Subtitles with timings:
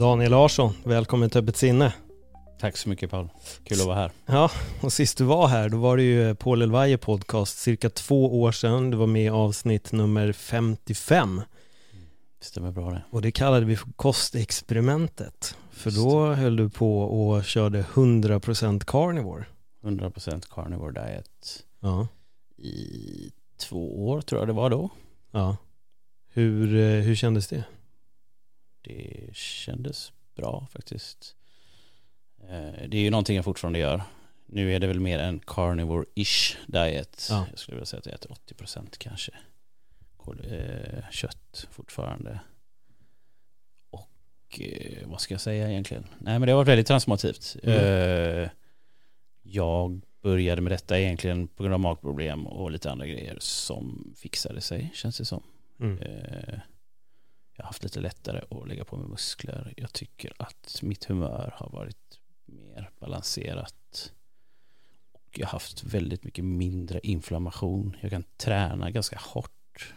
[0.00, 1.94] Daniel Larsson, välkommen till Öppet sinne.
[2.60, 3.28] Tack så mycket Paul,
[3.64, 4.12] kul att vara här.
[4.26, 4.50] Ja,
[4.82, 8.52] och sist du var här, då var det ju Paul Elvaje podcast, cirka två år
[8.52, 8.90] sedan.
[8.90, 11.42] Du var med i avsnitt nummer 55.
[12.38, 13.02] Det stämmer bra det.
[13.10, 15.56] Och det kallade vi för kostexperimentet.
[15.70, 19.44] För då höll du på och körde 100% carnivore.
[19.82, 22.08] 100% carnivore diet Ja.
[22.56, 23.30] i
[23.68, 24.90] två år tror jag det var då.
[25.30, 25.56] Ja.
[26.32, 27.64] Hur, eh, hur kändes det?
[28.82, 31.36] Det kändes bra faktiskt.
[32.42, 34.02] Eh, Det är ju någonting jag fortfarande gör.
[34.46, 37.26] Nu är det väl mer en carnivore-ish diet.
[37.30, 37.46] Ja.
[37.50, 39.32] Jag skulle vilja säga att jag äter 80% kanske
[40.44, 42.40] eh, kött fortfarande.
[43.90, 46.06] Och eh, vad ska jag säga egentligen?
[46.18, 47.56] Nej men det har varit väldigt transformativt.
[47.62, 48.48] Mm.
[49.42, 54.60] Jag började med detta egentligen på grund av magproblem och lite andra grejer som fixade
[54.60, 55.42] sig känns det som.
[55.80, 55.98] Mm.
[57.60, 59.74] Jag har haft lite lättare att lägga på mig muskler.
[59.76, 64.12] Jag tycker att mitt humör har varit mer balanserat.
[65.12, 67.96] Och jag har haft väldigt mycket mindre inflammation.
[68.00, 69.94] Jag kan träna ganska hårt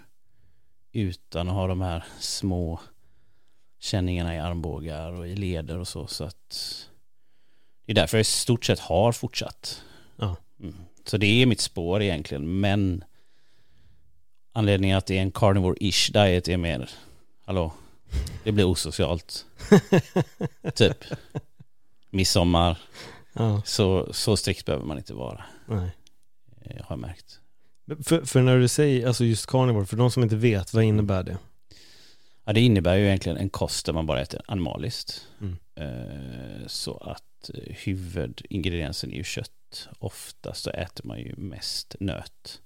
[0.92, 2.80] utan att ha de här små
[3.80, 6.08] känningarna i armbågar och i leder och så.
[6.08, 6.88] Så att
[7.86, 9.82] det är därför jag i stort sett har fortsatt.
[10.16, 10.36] Ja.
[10.60, 10.76] Mm.
[11.06, 12.60] Så det är mitt spår egentligen.
[12.60, 13.04] Men
[14.52, 16.90] anledningen att det är en carnivore-ish diet är mer,
[17.46, 17.74] hallå,
[18.44, 19.46] det blir osocialt.
[20.76, 20.98] typ.
[22.10, 22.78] Midsommar,
[23.34, 25.92] Ja, så, så strikt behöver man inte vara, nej.
[26.62, 27.40] eh, har jag märkt.
[28.04, 31.24] För, för när du säger, alltså just carnivore, för de som inte vet, vad innebär
[31.24, 31.38] det?
[32.46, 35.28] Ja, det innebär ju egentligen en kost där man bara äter animaliskt.
[35.42, 35.58] Mm.
[35.76, 39.88] Eh, Så att eh, huvudingrediensen är ju kött.
[40.00, 42.62] Oftast så äter man ju mest nöt.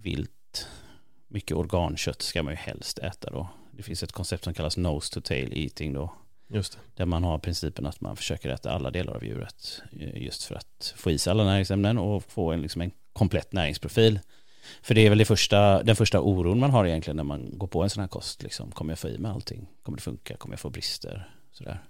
[0.00, 0.68] Vilt.
[1.34, 3.48] Mycket organkött ska man ju helst äta då.
[3.72, 6.12] Det finns ett koncept som kallas nose to tail eating då.
[6.48, 6.78] Just det.
[6.96, 9.82] Där man har principen att man försöker äta alla delar av djuret.
[10.00, 13.52] eh, Just för att få i sig alla näringsämnen och få en, liksom en komplett
[13.52, 14.20] näringsprofil.
[14.82, 17.66] För det är väl det första, den första oron man har egentligen när man går
[17.66, 18.42] på en sån här kost.
[18.42, 18.70] Liksom.
[18.70, 19.66] Kommer jag få i mig allting?
[19.82, 20.36] Kommer det funka?
[20.36, 21.28] Kommer jag få brister?
[21.52, 21.82] Sådär.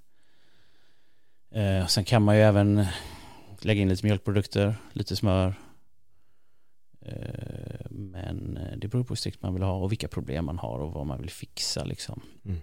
[1.54, 2.86] Eh, sen kan man ju även
[3.60, 5.54] lägga in lite mjölkprodukter, lite smör.
[7.04, 10.58] Eh, men eh, det beror på hur strikt man vill ha och vilka problem man
[10.58, 12.22] har och vad man vill fixa liksom.
[12.44, 12.60] Mm.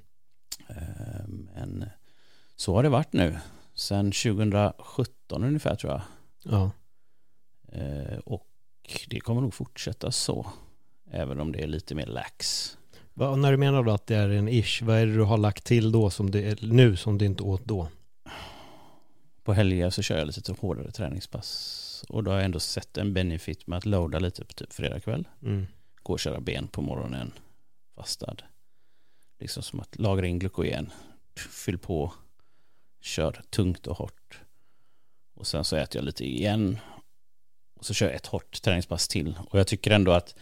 [0.69, 1.85] Eh, men
[2.56, 3.38] så har det varit nu.
[3.74, 6.02] Sen 2017 ungefär tror jag.
[6.44, 6.72] Ja.
[8.25, 8.47] Och
[9.07, 10.47] det kommer nog fortsätta så.
[11.12, 12.78] Även om det är lite mer lax.
[13.13, 15.23] Va, och när du menar då att det är en ish, vad är det du
[15.23, 17.88] har lagt till då som det är nu som du inte åt då?
[19.44, 21.91] På helger så kör jag lite hårdare träningspass.
[22.09, 25.00] Och då har jag ändå sett en benefit med att loada lite på typ fredag
[25.00, 25.28] kväll.
[25.44, 25.67] Mm.
[26.03, 27.34] Gå och köra ben på morgonen.
[27.95, 28.35] Fastad.
[29.39, 30.91] Liksom som att lagra in glykogen.
[31.35, 32.13] Fyll på.
[33.01, 34.41] Kör tungt och hårt.
[35.34, 36.78] Och sen så äter jag lite igen.
[37.75, 39.35] Och så kör jag ett hårt träningspass till.
[39.50, 40.35] Och jag tycker ändå att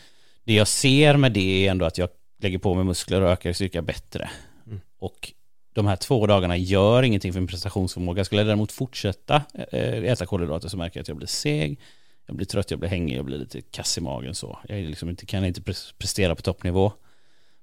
[0.44, 3.54] det jag ser med det är ändå att jag lägger på mig muskler och ökar
[3.54, 4.30] styrka bättre.
[4.66, 4.82] Mm.
[4.98, 5.34] Och
[5.80, 8.26] de här två dagarna gör ingenting för min prestationsförmåga.
[8.26, 11.80] Skulle jag däremot fortsätta eh, äta kolhydrater så märker jag att jag blir seg.
[12.26, 14.60] Jag blir trött, jag blir hängig, jag blir lite kass i magen så.
[14.68, 16.92] Jag liksom inte, kan inte pres- prestera på toppnivå.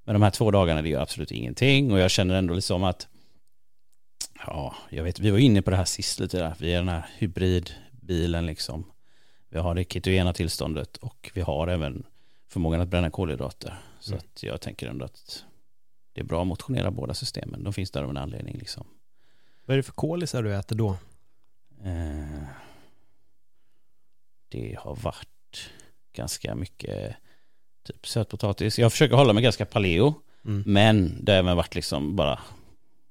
[0.05, 3.09] Men de här två dagarna det gör absolut ingenting och jag känner ändå liksom att
[4.47, 6.55] ja, jag vet, vi var inne på det här sist lite där.
[6.59, 8.85] Vi är den här hybridbilen liksom.
[9.49, 12.05] Vi har det ketogena tillståndet och vi har även
[12.49, 13.75] förmågan att bränna kolhydrater.
[14.01, 14.19] Så Mm.
[14.19, 15.45] att jag tänker ändå att
[16.17, 17.65] det är bra att motionera båda systemen.
[17.65, 18.87] De finns där av en anledning liksom.
[19.65, 20.97] Vad är det för kolisar du äter då?
[21.85, 22.43] Eh,
[24.49, 25.71] det har varit
[26.13, 27.17] ganska mycket
[27.83, 28.79] typ sötpotatis.
[28.79, 30.15] Jag försöker hålla mig ganska paleo.
[30.45, 30.63] Mm.
[30.67, 32.41] Men det har även varit liksom bara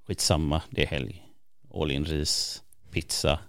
[0.07, 1.25] skitsamma, det är helg.
[1.74, 3.40] All in ris, pizza.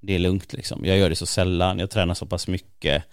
[0.00, 0.84] Det är lugnt liksom.
[0.84, 3.04] Jag gör det så sällan, jag tränar så pass mycket.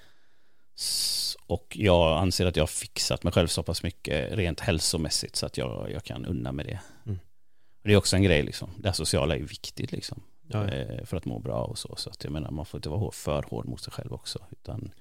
[1.50, 5.46] Och jag anser att jag har fixat mig själv så pass mycket rent hälsomässigt så
[5.46, 6.80] att jag, jag kan unna med det.
[7.06, 7.20] Mm.
[7.84, 8.70] Det är också en grej liksom.
[8.78, 10.22] Det sociala är viktigt liksom.
[10.48, 10.74] Ja, ja.
[10.74, 11.96] Eh, För att må bra och så.
[11.98, 14.40] Så att jag menar, man får inte vara för hård mot sig själv också.
[14.52, 14.92] Utan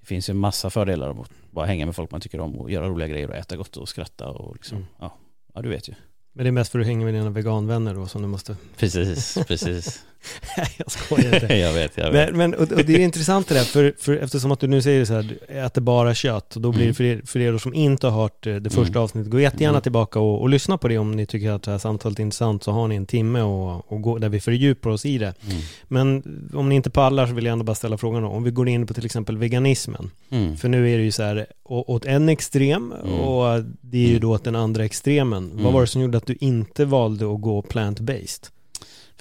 [0.00, 2.58] det finns ju en massa fördelar av att bara hänga med folk man tycker om
[2.58, 4.88] och göra roliga grejer och äta gott och skratta och liksom, Mm.
[5.00, 5.16] ja.
[5.54, 5.94] ja, du vet ju.
[6.32, 8.56] Men det är mest för att du hänger med dina veganvänner då som du måste...
[8.76, 10.04] Precis, precis.
[10.76, 11.54] Jag skojar inte.
[11.58, 12.28] jag vet, jag vet.
[12.34, 14.82] Men, men och, och det är intressant det där, för, för eftersom att du nu
[14.82, 16.94] säger så här, äter bara kött, och då blir det Mm.
[16.94, 19.02] för er, för er som inte har hört eh, det första Mm.
[19.02, 19.82] avsnittet, gå jättegärna Mm.
[19.82, 22.62] tillbaka och, och lyssna på det om ni tycker att det här samtalet är intressant,
[22.62, 25.34] så har ni en timme och, och gå, där vi fördjupar oss i det.
[25.50, 25.62] Mm.
[25.88, 26.22] Men
[26.54, 28.68] om ni inte pallar så vill jag ändå bara ställa frågan då, om vi går
[28.68, 30.56] in på till exempel veganismen, Mm.
[30.56, 33.20] för nu är det ju så här, åt en extrem, Mm.
[33.20, 35.50] och det är ju då åt den andra extremen.
[35.54, 38.46] Vad var det som gjorde att du inte valde att gå plant-based?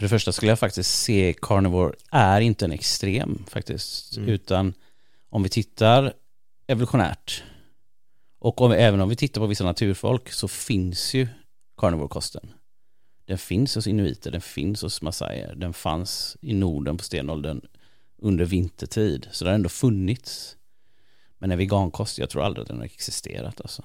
[0.01, 4.18] För det första skulle jag faktiskt se carnivore är inte en extrem faktiskt.
[4.18, 4.30] Mm.
[4.30, 4.74] Utan
[5.30, 6.13] om vi tittar
[6.68, 7.44] evolutionärt
[8.39, 11.27] och om, även om vi tittar på vissa naturfolk så finns ju
[11.77, 12.53] carnivore-kosten.
[13.25, 17.62] Den finns hos inuiter, den finns hos massajer, den fanns i Norden på stenåldern
[18.18, 19.27] under vintertid.
[19.31, 20.57] Så det har ändå funnits.
[21.38, 23.83] Men en vegankost, jag tror aldrig att den har existerat alltså.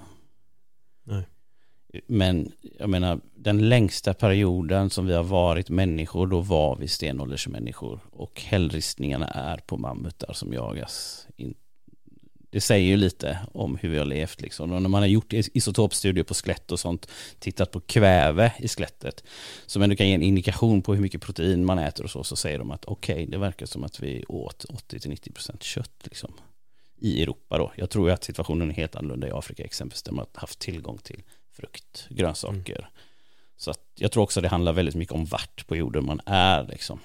[1.04, 1.26] Nej.
[2.06, 8.00] Men jag menar, den längsta perioden som vi har varit människor, då var vi stenåldersmänniskor.
[8.10, 11.26] Och hällristningarna är på mammutar som jagas.
[11.36, 11.54] In-
[12.50, 14.72] Det säger ju lite om hur vi har levt liksom.
[14.72, 17.08] Och när man har gjort isotopstudier på skelett och sånt,
[17.38, 19.24] tittat på kväve i skelettet,
[19.66, 22.36] som ändå kan ge en indikation på hur mycket protein man äter och så, så
[22.36, 26.32] säger de att okej, det verkar som att vi åt 80-90% kött liksom.
[26.98, 27.72] I Europa då.
[27.76, 30.58] Jag tror ju att situationen är helt annorlunda i Afrika exempelvis, där man har haft
[30.58, 31.22] tillgång till
[31.56, 32.88] frukt, grönsaker.
[33.56, 36.66] Så att jag tror också det handlar väldigt mycket om vart på jorden man är
[36.66, 37.00] liksom.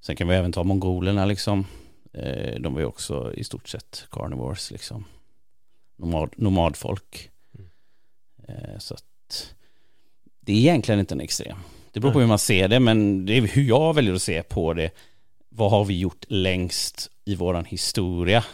[0.00, 1.66] Sen kan vi även ta mongolerna liksom.
[2.12, 5.04] Eh, De var ju också i stort sett carnivores liksom.
[5.96, 7.30] Nomad, nomadfolk.
[7.58, 8.80] Mm.
[8.80, 9.54] Så att
[10.40, 11.58] det är egentligen inte en extrem.
[11.92, 14.42] Det beror på hur man ser det, men det är hur jag väljer att se
[14.42, 14.90] på det.
[15.48, 18.44] Vad har vi gjort längst i våran historia?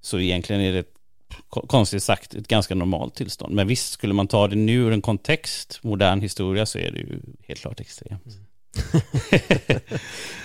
[0.00, 0.97] Så egentligen är det
[1.50, 3.54] konstigt sagt ett ganska normalt tillstånd.
[3.54, 6.98] Men visst, skulle man ta det nu ur en kontext, modern historia, så är det
[6.98, 8.22] ju helt klart extremt.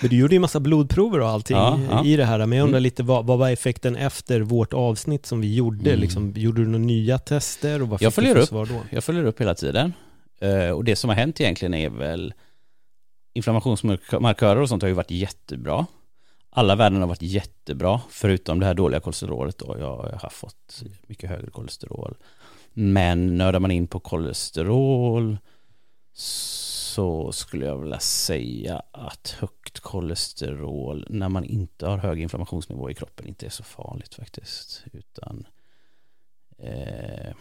[0.01, 2.05] Men du gjorde ju massa blodprover och allting Ja, ja.
[2.05, 2.83] i det här, men jag undrar Mm.
[2.83, 5.89] lite vad, vad var effekten efter vårt avsnitt som vi gjorde?
[5.89, 5.99] Mm.
[6.01, 8.47] Liksom, gjorde du några nya tester och vad Jag följer upp.
[8.49, 8.81] svar då?
[8.89, 9.93] Jag följer upp hela tiden.
[10.41, 12.33] Eh, Och det som har hänt egentligen är väl
[13.33, 15.85] inflammationsmarkörer och sånt har ju varit jättebra.
[16.55, 19.75] Alla värden har varit jättebra, förutom det här dåliga kolesterolet då.
[19.79, 22.17] Jag har fått mycket högre kolesterol.
[22.73, 25.37] Men nördar man in på kolesterol
[26.13, 32.93] så skulle jag vilja säga att högt kolesterol när man inte har hög inflammationsnivå i
[32.93, 34.83] kroppen inte är så farligt faktiskt.
[34.93, 35.47] Utan
[36.57, 37.33] eh,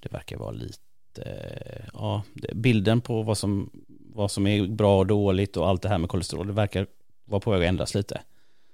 [0.00, 2.22] det verkar vara lite, ja,
[2.54, 3.70] bilden på vad som,
[4.14, 6.86] vad som är bra och dåligt och allt det här med kolesterol, det verkar
[7.30, 8.20] vara på väg att ändras lite.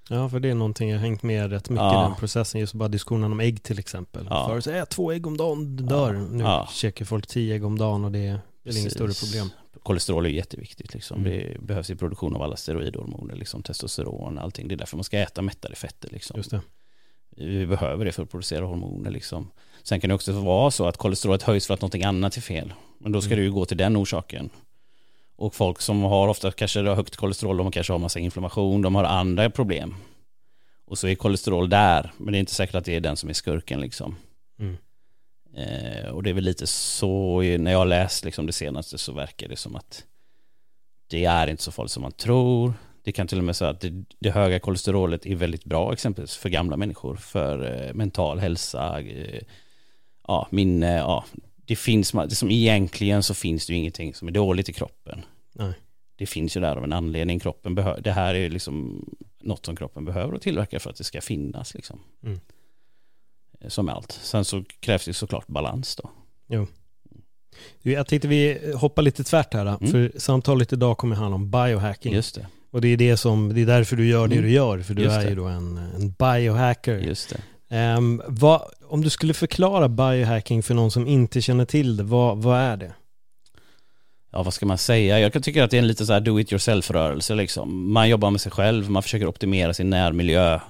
[0.08, 2.04] Ja, för det är någonting jag hängt med rätt mycket Ja.
[2.06, 4.26] i den processen, just bara diskussionen om ägg till exempel.
[4.30, 4.48] Ja.
[4.48, 6.14] Förut så ät två ägg om dagen, dör.
[6.14, 6.20] Ja.
[6.20, 6.68] Nu Ja.
[6.72, 9.50] käkar folk tio ägg om dagen och det är väl inget större problem.
[9.82, 11.20] Kolesterol är jätteviktigt liksom.
[11.20, 11.32] Mm.
[11.32, 14.68] Det behövs i produktion av alla steroidhormoner, liksom testosteron, allting.
[14.68, 16.36] Det är därför man ska äta mättade fetter liksom.
[16.36, 16.60] Just det.
[17.36, 19.50] Vi behöver det för att producera hormoner liksom.
[19.82, 22.72] Sen kan det också vara så att kolesterolet höjs för att någonting annat är fel.
[22.98, 23.38] Men då ska Mm.
[23.38, 24.50] det ju gå till den orsaken.
[25.36, 29.04] Och folk som har ofta kanske högt kolesterol, de kanske har massa inflammation, de har
[29.04, 29.94] andra problem.
[30.84, 33.28] Och så är kolesterol där, men det är inte säkert att det är den som
[33.28, 34.16] är skurken liksom.
[34.58, 34.76] Mm.
[35.56, 39.12] Eh, och det är väl lite så, när jag har läst liksom det senaste så
[39.12, 40.04] verkar det som att
[41.06, 42.74] det är inte så farligt som man tror.
[43.02, 46.36] Det kan till och med säga att det, det höga kolesterolet är väldigt bra exempelvis
[46.36, 49.42] för gamla människor, för eh, mental hälsa, eh,
[50.28, 51.24] ja, minne, ja.
[51.66, 55.22] Det finns, som egentligen så finns det ju ingenting som är dåligt i kroppen.
[55.52, 55.72] Nej.
[56.16, 59.04] Det finns ju där av en anledning, kroppen behöver, det här är liksom
[59.40, 62.00] något som kroppen behöver och tillverkar för att det ska finnas liksom.
[62.24, 62.40] Mm.
[63.60, 64.12] Eh, Som allt.
[64.12, 66.10] Sen så krävs det såklart balans då.
[67.82, 69.90] Du, Jag tänkte vi hoppar lite tvärt här, Mm.
[69.90, 72.12] för samtalet idag kommer handla om biohacking.
[72.14, 72.46] Just det.
[72.70, 74.44] Och det är det som, det är därför du gör det Mm.
[74.46, 75.28] du gör, för du Just är det.
[75.28, 76.98] ju då en, en biohacker.
[76.98, 77.40] Just det.
[77.76, 82.38] Ehm, vad, om du skulle förklara biohacking för någon som inte känner till det, vad,
[82.38, 82.92] vad är det?
[84.32, 85.20] Ja, vad ska man säga?
[85.20, 87.92] Jag kan tycka att det är en lite så här do it yourself-rörelse liksom.
[87.92, 90.60] Man jobbar med sig själv, man försöker optimera sin närmiljö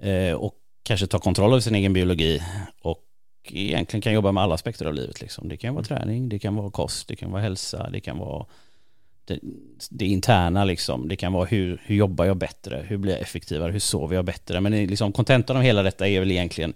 [0.00, 2.42] eh, och kanske ta kontroll över sin egen biologi
[2.82, 3.04] och
[3.48, 5.48] egentligen kan jobba med alla aspekter av livet liksom.
[5.48, 8.46] Det kan vara träning, det kan vara kost, det kan vara hälsa, det kan vara
[9.24, 9.38] det,
[9.90, 11.08] det interna liksom.
[11.08, 14.24] Det kan vara hur, hur jobbar jag bättre, hur blir jag effektivare, hur sover jag
[14.24, 14.60] bättre.
[14.60, 16.74] Men liksom kontentan av hela detta är väl egentligen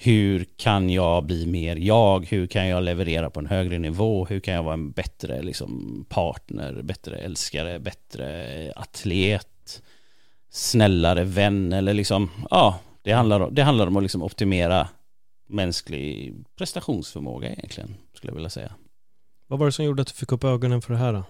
[0.00, 2.26] hur kan jag bli mer jag?
[2.26, 4.26] Hur kan jag leverera på en högre nivå?
[4.26, 9.82] Hur kan jag vara en bättre liksom, partner, bättre älskare, bättre atlet,
[10.50, 14.88] snällare vän eller liksom, ja, det handlar, om, det handlar om att liksom optimera
[15.46, 18.72] mänsklig prestationsförmåga egentligen, skulle jag vilja säga.
[19.46, 21.22] Vad var det som gjorde att du fick upp ögonen för det här då?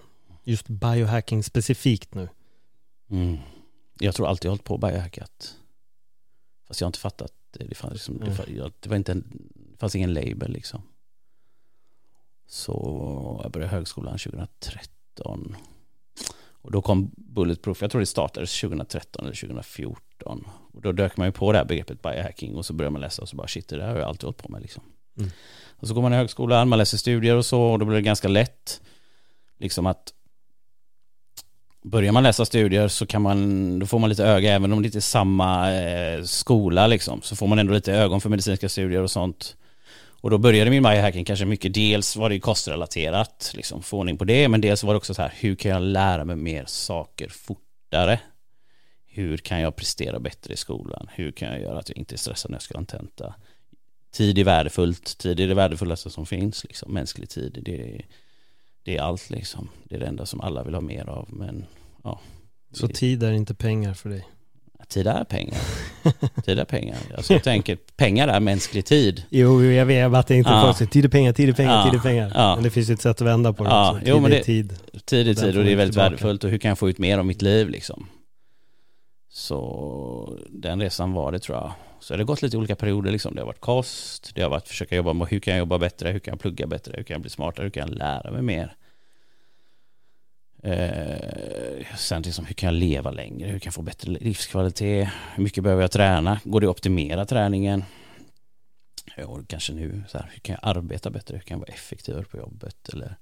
[0.43, 2.29] Just biohacking specifikt nu.
[3.11, 3.37] Mm.
[3.99, 5.55] Jag tror alltid jag hållit på och biohackat.
[6.67, 7.65] Fast jag har inte fattat det.
[7.65, 8.35] Det, fanns, liksom, Mm.
[8.47, 9.23] det, det, var inte en,
[9.71, 10.81] det fanns ingen label liksom.
[12.47, 15.55] Så jag började högskolan 2013.
[16.61, 20.47] Och då kom Bulletproof, jag tror det startades 2013 eller 2014.
[20.73, 23.21] Och då dök man ju på det här begreppet biohacking och så började man läsa
[23.21, 24.83] och så bara shit det där har jag alltid hållit på med liksom.
[25.17, 25.29] Mm.
[25.69, 28.01] Och så går man i högskolan, man läser studier och så och då blir det
[28.01, 28.81] ganska lätt
[29.57, 30.13] liksom att
[31.81, 34.85] Börjar man läsa studier så kan man, då får man lite öga, även om det
[34.85, 39.01] inte är samma eh, skola liksom, så får man ändå lite ögon för medicinska studier
[39.01, 39.55] och sånt.
[40.21, 44.25] Och då började min biohacking kanske mycket, dels var det kostrelaterat, liksom få ordning på
[44.25, 47.29] det, men dels var det också så här, hur kan jag lära mig mer saker
[47.29, 48.19] fortare?
[49.07, 51.09] Hur kan jag prestera bättre i skolan?
[51.13, 53.35] Hur kan jag göra att jag inte är stressad när jag ska ha en tenta?
[54.11, 56.93] Tid är värdefullt, tid är det värdefullaste som finns, liksom.
[56.93, 58.05] mänsklig tid, det är,
[58.89, 59.69] det är allt liksom.
[59.83, 61.65] Det är det enda som alla vill ha mer av, men
[62.03, 62.19] ja.
[62.73, 64.27] Så Det- tid är inte pengar för dig?
[64.87, 65.57] Tid är pengar.
[66.45, 66.97] Tid är pengar.
[67.17, 69.23] Alltså jag tänker, pengar är mänsklig tid.
[69.29, 70.61] Jo, jag vet jag bara tänkte Ja.
[70.65, 71.91] folk säger tid är pengar, tid är pengar, Ja.
[71.91, 72.31] tid är pengar.
[72.35, 72.55] Ja.
[72.55, 73.99] Men det finns ju ett sätt att vända på det Ja, också.
[73.99, 74.73] Tid jo, men är det- tid.
[75.05, 76.09] Tid är tid får och det är väldigt tillbaka.
[76.09, 78.07] värdefullt och hur kan jag få ut mer av mitt liv liksom.
[79.31, 81.71] Så den resan var det tror jag.
[81.99, 83.35] Så det har gått lite olika perioder liksom.
[83.35, 86.09] Det har varit kost, det har varit försöka jobba med hur kan jag jobba bättre,
[86.11, 88.41] hur kan jag plugga bättre, hur kan jag bli smartare, hur kan jag lära mig
[88.41, 88.75] mer.
[90.63, 95.43] Eh, sen liksom, hur kan jag leva längre, hur kan jag få bättre livskvalitet, hur
[95.43, 97.83] mycket behöver jag träna, går det att optimera träningen?
[99.25, 102.23] Och kanske nu, så här, hur kan jag arbeta bättre, hur kan jag vara effektivare
[102.23, 103.15] på jobbet eller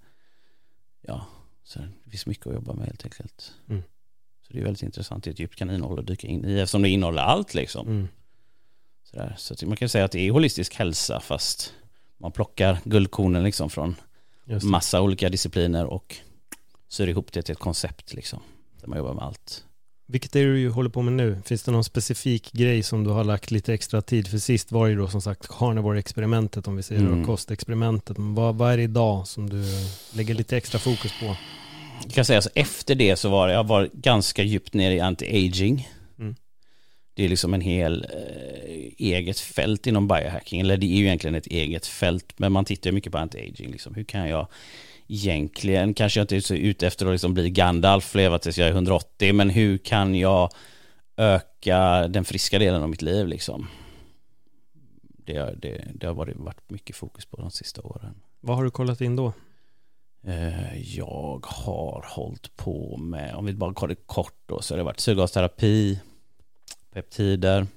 [1.01, 1.25] ja,
[1.63, 3.53] så det finns mycket att jobba med helt enkelt.
[3.69, 3.83] Mm.
[4.41, 6.81] Så det är väldigt intressant, det är ett djupt kaninhål att dyka in i eftersom
[6.81, 7.87] det innehåller allt liksom.
[7.87, 8.07] Mm.
[9.37, 11.73] Så att man kan säga att det är holistisk hälsa fast
[12.17, 13.95] man plockar guldkornen liksom från
[14.63, 16.15] massa olika discipliner och
[16.89, 18.39] syr ihop det till ett koncept liksom.
[18.81, 19.63] Där man jobbar med allt.
[20.09, 21.41] Vilket är det du håller på med nu?
[21.45, 24.27] Finns det någon specifik grej som du har lagt lite extra tid?
[24.27, 27.19] För sist var det ju då som sagt carnivore-experimentet om vi säger Mm.
[27.19, 28.17] det, kostexperimentet.
[28.17, 29.63] Men vad, vad är det idag som du
[30.13, 31.35] lägger lite extra fokus på?
[32.03, 35.87] Jag kan säga så efter det så var jag var ganska djupt ner i anti-aging.
[36.19, 36.35] Mm.
[37.13, 41.35] Det är liksom en hel eh, eget fält inom biohacking, eller det är ju egentligen
[41.35, 43.93] ett eget fält, men man tittar ju mycket på anti-aging, liksom.
[43.95, 44.47] hur kan jag
[45.07, 48.67] egentligen, kanske jag inte är så ute efter att liksom bli Gandalf, leva tills jag
[48.67, 50.49] är 180, men hur kan jag
[51.17, 53.67] öka den friska delen av mitt liv liksom?
[55.01, 58.15] Det, har- det, det har varit, varit mycket fokus på de sista åren.
[58.41, 59.33] Vad har du kollat in då?
[60.23, 64.83] Eh, Jag har hållit på med, om vi bara kollar kort då, så har det
[64.83, 65.99] varit syrgasterapi,
[66.93, 67.67] peptider,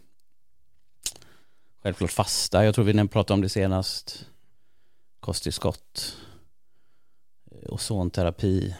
[1.82, 4.26] självklart fasta, jag tror vi pratade om det senast,
[5.20, 6.16] kosttillskott,
[7.70, 8.76] ozonterapi.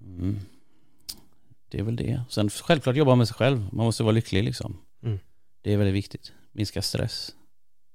[0.00, 0.38] Mm.
[1.68, 2.22] Det är väl det.
[2.28, 4.76] Sen självklart jobba med sig själv, man måste vara lycklig liksom.
[5.02, 5.18] Mm.
[5.62, 7.34] Det är väldigt viktigt, minska stress.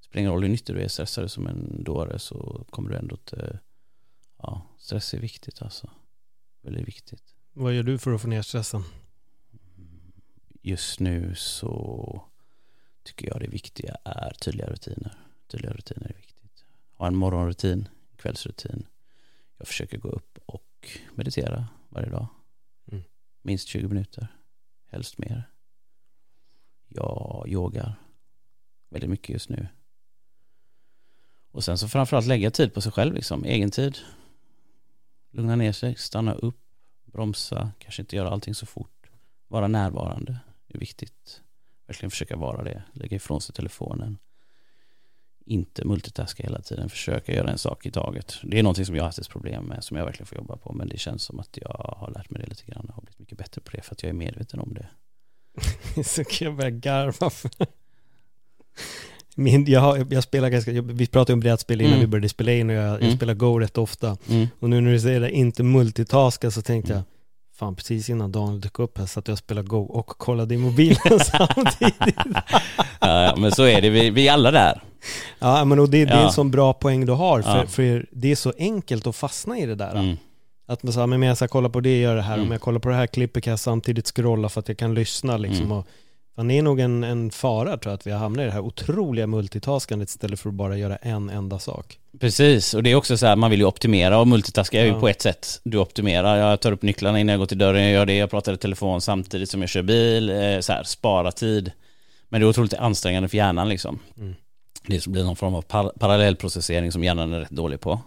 [0.00, 2.96] Spelar ingen roll hur nyttig du är, stressar du som en dåre så kommer du
[2.96, 3.58] ändå till,
[4.38, 5.90] ja, stress är viktigt alltså.
[6.62, 7.22] Väldigt viktigt.
[7.52, 8.82] Vad gör du för att få ner stressen?
[10.62, 12.22] Just nu så
[13.02, 15.18] tycker jag det viktiga är tydliga rutiner.
[15.48, 16.64] Tydliga rutiner är viktigt.
[16.94, 17.88] Ha en morgonrutin,
[18.26, 18.86] kvällsrutin.
[19.56, 22.26] Jag försöker gå upp och meditera varje dag.
[22.92, 23.04] Mm.
[23.42, 24.26] Minst 20 minuter,
[24.90, 25.50] helst mer.
[26.88, 27.94] Jag yogar
[28.90, 29.68] väldigt mycket just nu.
[31.50, 33.98] Och sen så framförallt lägga tid på sig själv, liksom, egen tid.
[35.30, 36.60] Lugna ner sig, stanna upp,
[37.04, 39.10] bromsa, kanske inte göra allting så fort.
[39.48, 41.42] Vara närvarande är viktigt.
[41.86, 44.18] Verkligen försöka vara det, lägga ifrån sig telefonen.
[45.48, 48.34] Inte multitaska hela tiden, försöka göra en sak i taget.
[48.42, 50.56] Det är någonting som jag har haft ett problem med, som jag verkligen får jobba
[50.56, 50.72] på.
[50.72, 53.18] Men det känns som att jag har lärt mig det lite grann och har blivit
[53.18, 54.86] mycket bättre på det för att jag är medveten om det.
[56.04, 57.50] så kan jag börja garva för.
[59.38, 62.00] Min, jag, har, jag spelar ganska, jag, vi pratade om brädspel innan Mm.
[62.00, 63.16] vi började spela in och jag, jag Mm.
[63.16, 64.16] spelar Go rätt ofta.
[64.28, 64.46] Mm.
[64.60, 67.04] Och nu när du säger det, inte multitaska så tänkte Mm.
[67.04, 70.54] jag, fan precis innan Daniel dök upp här så att jag spelade Go och kollade
[70.54, 72.16] i mobilen samtidigt.
[73.00, 74.82] Ja, ja, men så är det, vi, vi är alla där.
[75.38, 77.66] Ja men och det, det är en sån bra poäng du har, för, Ja.
[77.66, 79.94] för det är så enkelt att fastna i det där.
[79.94, 80.16] Mm.
[80.68, 82.46] Att man säger, men jag ska kolla på det, gör det här, Mm.
[82.46, 84.94] om jag kollar på det här klippet kan jag samtidigt scrolla för att jag kan
[84.94, 85.64] lyssna liksom.
[85.66, 85.78] Mm.
[85.78, 85.86] Och
[86.36, 88.50] Fan, det är nog en, en fara tror jag att vi har hamnat i det
[88.50, 91.98] här otroliga multitaskandet istället för att bara göra en enda sak.
[92.20, 94.90] Precis, och det är också så här, man vill ju optimera och multitaska är ju
[94.90, 95.00] Ja.
[95.00, 95.60] på ett sätt.
[95.64, 98.30] Du optimerar, jag tar upp nycklarna innan jag går till dörren, jag gör det, jag
[98.30, 101.72] pratar i telefon samtidigt som jag kör bil, eh, så här, spara tid.
[102.28, 103.98] Men det är otroligt ansträngande för hjärnan liksom.
[104.18, 104.34] Mm.
[104.86, 108.00] Det blir någon form av par parallellprocessering som hjärnan är rätt dålig på.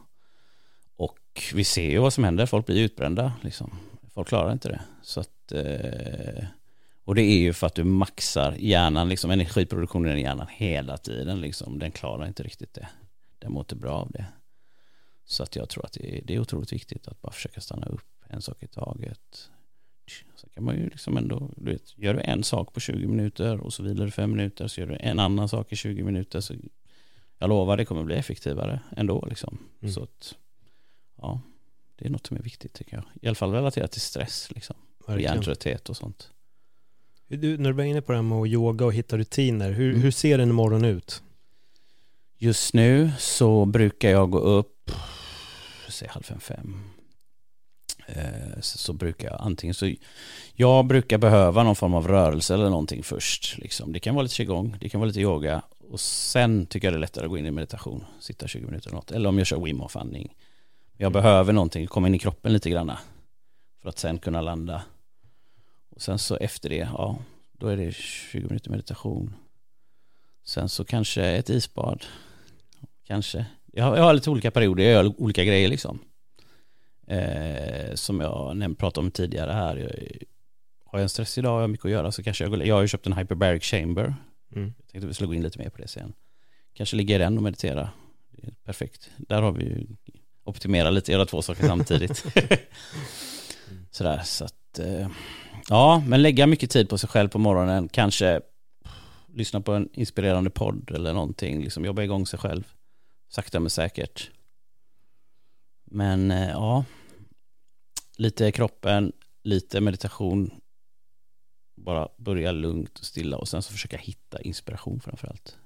[0.95, 3.71] Och vi ser ju vad som händer, folk blir utbrända liksom.
[4.13, 4.81] Folk klarar inte det.
[5.01, 6.45] Så att, eh,
[7.05, 11.41] och det är ju för att du maxar hjärnan, liksom energiproduktionen i hjärnan hela tiden
[11.41, 11.79] liksom.
[11.79, 12.87] Den klarar inte riktigt det.
[13.39, 14.25] Den mår inte bra av det.
[15.25, 17.85] Så att jag tror att det är, det är otroligt viktigt att bara försöka stanna
[17.85, 19.49] upp en sak i taget.
[20.35, 23.59] Så kan man ju liksom ändå, du vet, gör du en sak på 20 minuter
[23.59, 26.39] och så vilar du fem minuter så gör du en annan sak i 20 minuter
[26.41, 26.53] så
[27.37, 29.57] jag lovar det kommer bli effektivare ändå liksom.
[29.81, 29.93] Mm.
[29.93, 30.35] Så att,
[31.21, 31.41] ja,
[31.95, 33.03] det är något som är viktigt tycker jag.
[33.21, 34.75] I alla fall relaterat till stress liksom.
[35.07, 35.33] Verkligen.
[35.33, 36.29] hjärntrötthet och sånt.
[37.27, 39.89] Du, när du var inne på det här med att yoga och hitta rutiner, hur,
[39.89, 40.01] Mm.
[40.01, 41.23] hur ser en morgon ut?
[42.37, 44.91] Just nu så brukar jag gå upp,
[45.89, 46.83] säg halv fem, fem.
[48.15, 49.93] Eh, så, så brukar jag antingen så,
[50.53, 53.57] jag brukar behöva någon form av rörelse eller någonting först.
[53.57, 53.93] Liksom.
[53.93, 56.97] Det kan vara lite qigong, det kan vara lite yoga och sen tycker jag det
[56.97, 59.11] är lättare att gå in i meditation, sitta 20 minuter eller något.
[59.11, 60.35] Eller om jag kör Wim Hof andning.
[60.97, 62.99] Jag behöver någonting, komma in i kroppen lite granna
[63.81, 64.81] för att sen kunna landa.
[65.89, 67.17] Och sen så efter det, ja,
[67.51, 69.35] då är det 20 minuter meditation.
[70.43, 72.05] Sen så kanske ett isbad.
[73.07, 73.45] Kanske.
[73.73, 75.99] Jag har, jag har lite olika perioder, jag gör olika grejer liksom.
[77.09, 79.75] Eh, som jag nämnt, pratade om tidigare här.
[79.75, 79.89] Jag,
[80.85, 82.75] har jag en stress idag och har mycket att göra så kanske jag går, Jag
[82.75, 84.15] har ju köpt en hyperbaric chamber.
[84.55, 84.73] Mm.
[84.77, 86.13] Jag tänkte vi skulle gå in lite mer på det sen.
[86.73, 87.89] Kanske ligga i den och meditera.
[88.65, 89.09] Perfekt.
[89.17, 89.87] Där har vi ju
[90.43, 92.25] optimera lite, göra två saker samtidigt.
[93.91, 95.07] Sådär, så att eh,
[95.69, 97.89] ja, men lägga mycket tid på sig själv på morgonen.
[97.89, 98.41] Kanske
[99.33, 101.63] lyssna på en inspirerande podd eller någonting.
[101.63, 102.63] Liksom jobba igång sig själv.
[103.29, 104.29] Sakta men säkert.
[105.85, 106.85] Men eh, ja,
[108.19, 109.11] lite kroppen,
[109.43, 110.51] lite meditation.
[111.75, 115.57] Bara börja lugnt och stilla och sen så försöka hitta inspiration framförallt.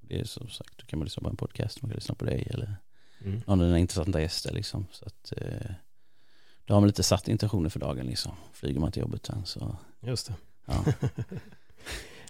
[0.00, 2.24] Det är som sagt, då kan man lyssna på en podcast, man kan lyssna på
[2.24, 2.76] dig eller
[3.24, 3.42] Mm.
[3.46, 4.86] någon av dina intressanta gäster liksom.
[4.92, 5.70] Så att eh,
[6.64, 8.32] då har man lite satt intentioner för dagen liksom.
[8.52, 10.34] Flyger man till jobbet sen så, Just det.
[10.66, 10.84] ja.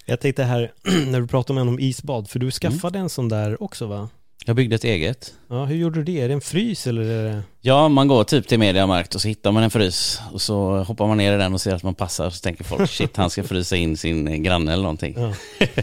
[0.05, 0.73] Jag tänkte här,
[1.11, 4.09] när du pratade om en om isbad, för du skaffade en sån där också va?
[4.47, 5.35] Jag byggde ett eget.
[5.49, 6.21] Ja, hur gjorde du det?
[6.21, 7.43] Är det en frys eller är det...
[7.61, 11.07] Ja, man går typ till Mediamarkt och så hittar man en frys och så hoppar
[11.07, 13.31] man ner i den och ser att man passar och så tänker folk shit, han
[13.31, 15.15] ska frysa in sin eh, granne eller någonting.
[15.19, 15.35] Ja.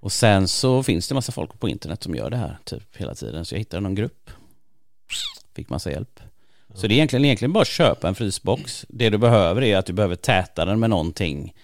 [0.00, 3.14] Och sen så finns det massa folk på internet som gör det här typ hela
[3.14, 3.44] tiden.
[3.44, 4.30] Så jag hittade någon grupp.
[5.54, 6.20] Fick massa hjälp.
[6.74, 8.86] Så det är egentligen, egentligen bara att köpa en frysbox.
[8.88, 11.54] Det du behöver är att du behöver täta den med någonting.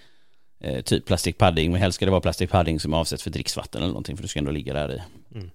[0.59, 3.91] Eh, typ plastikpadding, men helst ska det vara plastikpadding som är avsett för dricksvatten eller
[3.91, 5.01] någonting för du ska ändå ligga där i.
[5.35, 5.49] Mm.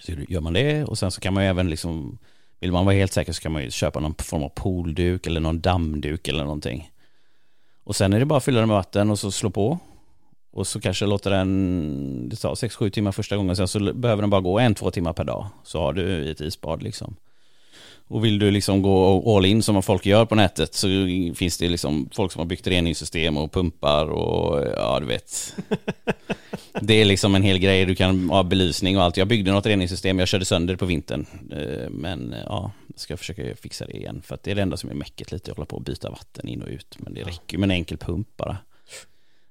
[0.00, 2.18] Så gör man det och sen så kan man ju även liksom,
[2.60, 5.40] vill man vara helt säker så kan man ju köpa någon form av poolduk eller
[5.40, 6.90] någon dammduk eller någonting.
[7.84, 9.78] Och sen är det bara att fylla den med vatten och så slå på.
[10.52, 14.30] Och så kanske låter den, det tar 6-7 timmar första gången, sen så behöver den
[14.30, 15.46] bara gå en, två timmar per dag.
[15.64, 17.16] Så har du ett isbad liksom.
[18.08, 20.88] Och vill du liksom gå all in som folk gör på nätet så
[21.34, 25.56] finns det liksom folk som har byggt reningssystem och pumpar och ja du vet.
[26.80, 29.16] Det är liksom en hel grej, du kan ha belysning och allt.
[29.16, 31.26] Jag byggde något reningssystem, jag körde sönder på vintern.
[31.52, 34.22] Eh, Men eh, ja, jag ska försöka fixa det igen.
[34.24, 36.10] För att det är det enda som är mäcket lite, att hålla på och byta
[36.10, 36.96] vatten in och ut.
[36.98, 38.56] Men det räcker med en enkel pump bara.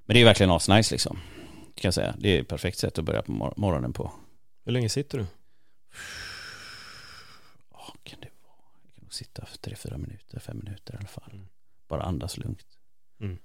[0.06, 1.18] Men det är verkligen asnice liksom.
[1.74, 2.14] Kan jag säga.
[2.18, 4.12] Det är ett perfekt sätt att börja på mor- morgonen på.
[4.64, 5.26] Hur länge sitter du?
[7.72, 8.54] Ja, kan det vara?
[8.84, 11.30] Jag kan nog sitta för tre, fyra minuter, fem minuter i alla fall.
[11.32, 11.46] Mm.
[11.88, 12.66] Bara andas lugnt.
[13.20, 13.38] Mm.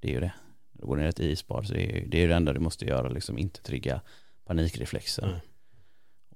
[0.00, 0.32] Det är ju det.
[0.72, 2.60] Då går ner i ett isbad så det är, ju- det är det enda du
[2.60, 4.00] måste göra, liksom inte trigga
[4.44, 5.26] panikreflexer.
[5.26, 5.40] Nej.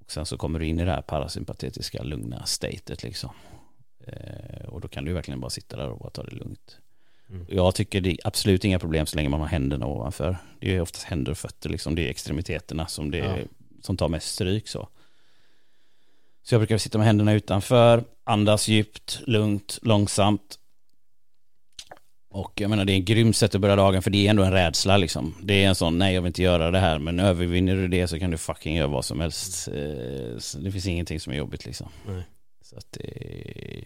[0.00, 3.30] Och sen så kommer du in i det här parasympatetiska lugna statet liksom.
[4.06, 6.78] Eh, och då kan du verkligen bara sitta där och bara ta det lugnt.
[7.30, 7.46] Mm.
[7.48, 10.36] Jag tycker det är absolut inga problem så länge man har händerna ovanför.
[10.60, 11.94] Det är oftast händer och fötter, liksom.
[11.94, 13.36] det är extremiteterna som, det Ja.
[13.80, 14.68] som tar mest stryk.
[14.68, 14.88] Så.
[16.42, 20.58] Så jag brukar sitta med händerna utanför, andas djupt, lugnt, långsamt.
[22.30, 24.42] Och jag menar det är en grym sätt att börja dagen för det är ändå
[24.42, 25.34] en rädsla liksom.
[25.42, 28.08] Det är en sån, nej jag vill inte göra det här men övervinner du det
[28.08, 29.68] så kan du fucking göra vad som helst.
[29.68, 31.88] Eh, så Det finns ingenting som är jobbigt liksom.
[32.06, 32.22] Nej.
[32.62, 33.84] Så att det är,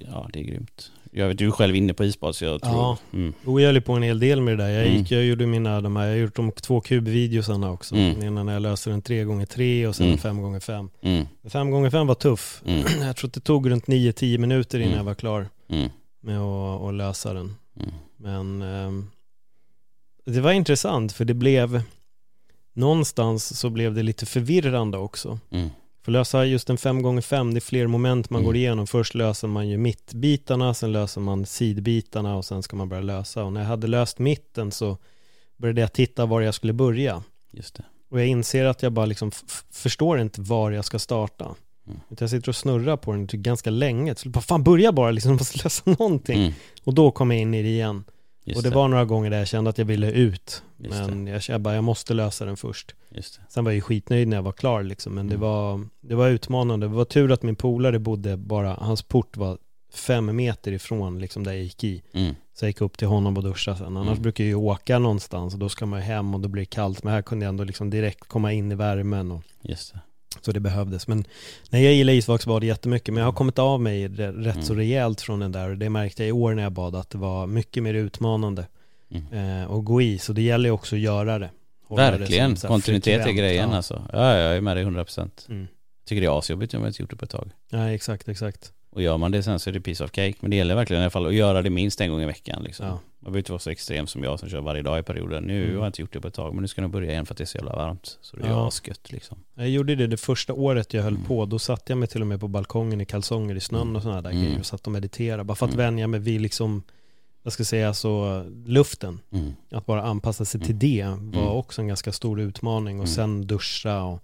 [0.00, 0.92] ja det är grymt.
[1.16, 2.98] Jag vet, du är själv inne på isbad så jag tror, Ja.
[3.12, 4.70] mm, Jo, jag höll på en hel del med det där.
[4.70, 4.98] Jag, Mm.
[4.98, 7.94] gick, jag gjorde mina, de här, jag har gjort de två kubvideosarna också.
[7.94, 8.22] Mm.
[8.22, 10.18] Innan jag löste den 3x3 och sen Mm.
[10.18, 10.88] 5x5.
[11.02, 12.62] mm, 5x5 var tuff.
[12.66, 14.98] mm, Jag tror att det tog runt 9-10 minuter innan Mm.
[14.98, 15.48] jag var klar
[16.20, 17.54] med att, att lösa den.
[18.16, 19.10] Men ehm,
[20.26, 21.82] Det var intressant för det blev
[22.72, 25.38] någonstans så blev det lite förvirrande också.
[26.04, 28.46] För att lösa just en 5x5, det är fler moment man Mm.
[28.46, 28.86] går igenom.
[28.86, 33.44] Först löser man ju mittbitarna, sen löser man sidbitarna och sen ska man börja lösa.
[33.44, 34.98] Och när jag hade löst mitten så
[35.56, 37.22] började jag titta var jag skulle börja.
[37.52, 37.84] Just det.
[38.10, 39.30] Och jag inser att jag bara liksom
[39.72, 41.54] förstår inte var jag ska starta.
[41.86, 42.00] Mm.
[42.18, 44.14] Jag sitter och snurrar på den ganska länge.
[44.14, 46.40] Så bara, fan börja bara liksom, jag måste lösa någonting.
[46.40, 46.52] Mm.
[46.84, 48.04] Och då kom jag in i det igen.
[48.44, 50.62] Just och det, var några gånger där jag kände att jag ville ut.
[50.76, 52.94] Just men jag, jag bara, jag måste lösa den först.
[53.08, 53.40] Det.
[53.48, 55.14] Sen var jag ju skitnöjd när jag var klar liksom.
[55.14, 55.40] Men det, Mm.
[55.48, 56.86] var, det var utmanande.
[56.88, 59.58] Det var tur att min polare bodde bara, hans port var
[59.94, 62.02] fem meter ifrån liksom där jag gick i.
[62.12, 62.34] Mm.
[62.54, 63.96] Så jag gick upp till honom och duschade sen.
[63.96, 64.22] Annars Mm.
[64.22, 66.66] brukar jag ju åka någonstans och då ska man ju hem och då blir det
[66.66, 67.02] kallt.
[67.04, 70.00] Men här kunde jag ändå liksom direkt komma in i värmen och Just det.
[70.40, 71.08] Så det behövdes.
[71.08, 71.24] Men
[71.70, 74.76] nej, jag gillar isvaksbad jättemycket men jag har kommit av mig rätt så Mm.
[74.76, 77.18] rejält från den där och det märkte jag i år när jag bad att det
[77.18, 78.66] var mycket mer utmanande
[79.10, 79.60] Mm.
[79.62, 80.18] eh, att gå i.
[80.18, 81.50] Så det gäller ju också att göra det.
[81.86, 83.76] Hålla det Verkligen, som så här kontinuitet är grejen ja.
[83.76, 84.02] alltså.
[84.12, 85.46] Ja, jag är med dig 100%.
[85.48, 85.66] Mm.
[86.06, 87.50] Tycker det är asjobbigt, jag har inte gjort det på ett tag.
[87.70, 88.72] Ja, exakt, exakt.
[88.94, 90.34] Och gör man det sen så är det piece of cake.
[90.40, 92.62] Men det gäller verkligen i alla fall att göra det minst en gång i veckan.
[92.62, 92.86] Liksom.
[92.86, 92.92] Ja.
[92.92, 93.00] Man
[93.32, 95.44] behöver inte vara så extrem som jag som kör varje dag i perioden.
[95.44, 95.76] Nu Mm.
[95.76, 97.34] har jag inte gjort det på ett tag, men nu ska jag börja igen för
[97.34, 98.18] att det är så jävla varmt.
[98.20, 98.68] Så det är Ja.
[98.68, 99.38] asgött liksom.
[99.54, 101.24] Jag gjorde det det första året jag höll Mm.
[101.26, 101.46] på.
[101.46, 103.96] Då satte jag mig till och med på balkongen i kalsonger i snön Mm.
[103.96, 104.42] och sådana där Mm.
[104.42, 105.44] grejer och satt och mediterade.
[105.44, 105.84] Bara för att Mm.
[105.86, 106.82] vänja mig vid liksom,
[107.42, 109.20] jag ska säga så, luften.
[109.32, 109.52] Mm.
[109.70, 113.00] Att bara anpassa sig till det var också en ganska stor utmaning.
[113.00, 114.20] Och sen duscha och.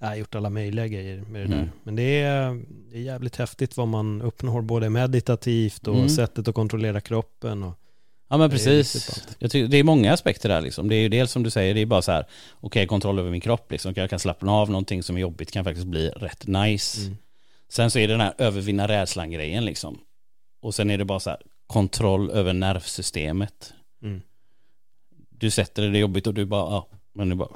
[0.00, 1.58] Jag har gjort alla möjliga grejer med det Mm.
[1.58, 1.70] där.
[1.82, 6.08] Men det är, det är jävligt häftigt vad man uppnår både meditativt och Mm.
[6.08, 7.62] sättet att kontrollera kroppen.
[7.62, 7.76] Och,
[8.32, 9.24] Ja men Det är precis.
[9.38, 10.88] Jag tycker, det är många aspekter där liksom.
[10.88, 12.24] Det är ju dels som du säger, det är bara så här,
[12.60, 13.92] okej kontroll över min kropp liksom.
[13.96, 17.00] Jag kan slappna av, någonting som är jobbigt kan faktiskt bli rätt nice.
[17.06, 17.16] mm.
[17.68, 19.98] Sen så är det den här övervinna rädslan grejen liksom.
[20.62, 23.72] Och sen är det bara så här, kontroll över nervsystemet.
[24.02, 24.20] Mm.
[25.30, 27.48] Du sätter det, det är jobbigt och du bara, ja, men du bara,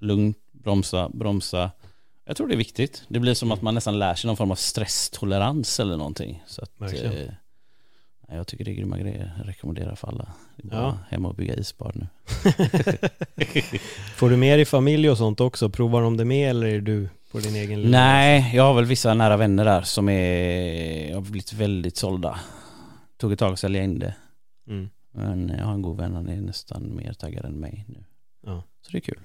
[0.00, 1.70] lugnt, bromsa, bromsa.
[2.24, 3.04] Jag tror det är viktigt.
[3.08, 6.42] Det blir som att man nästan lär sig någon form av stresstolerans eller någonting.
[6.46, 7.12] Så att, Verkligen.
[7.12, 7.34] eh,
[8.28, 9.34] jag tycker det är grymma grejer.
[9.38, 10.28] Jag rekommenderar för alla.
[10.70, 10.98] Ja.
[11.10, 12.06] Hemma och bygga isbad nu.
[14.16, 15.70] Får du med dig familj och sånt också?
[15.70, 19.14] Provar de det med eller är du på din egen Nej, jag har väl vissa
[19.14, 22.40] nära vänner där som är, har blivit väldigt sålda.
[23.16, 24.14] Tog ett tag att sälja in det.
[24.68, 24.90] Mm.
[25.12, 28.04] Men jag har en god vän, han är nästan mer taggad än mig nu.
[28.46, 28.62] Ja.
[28.80, 29.20] Så det är kul.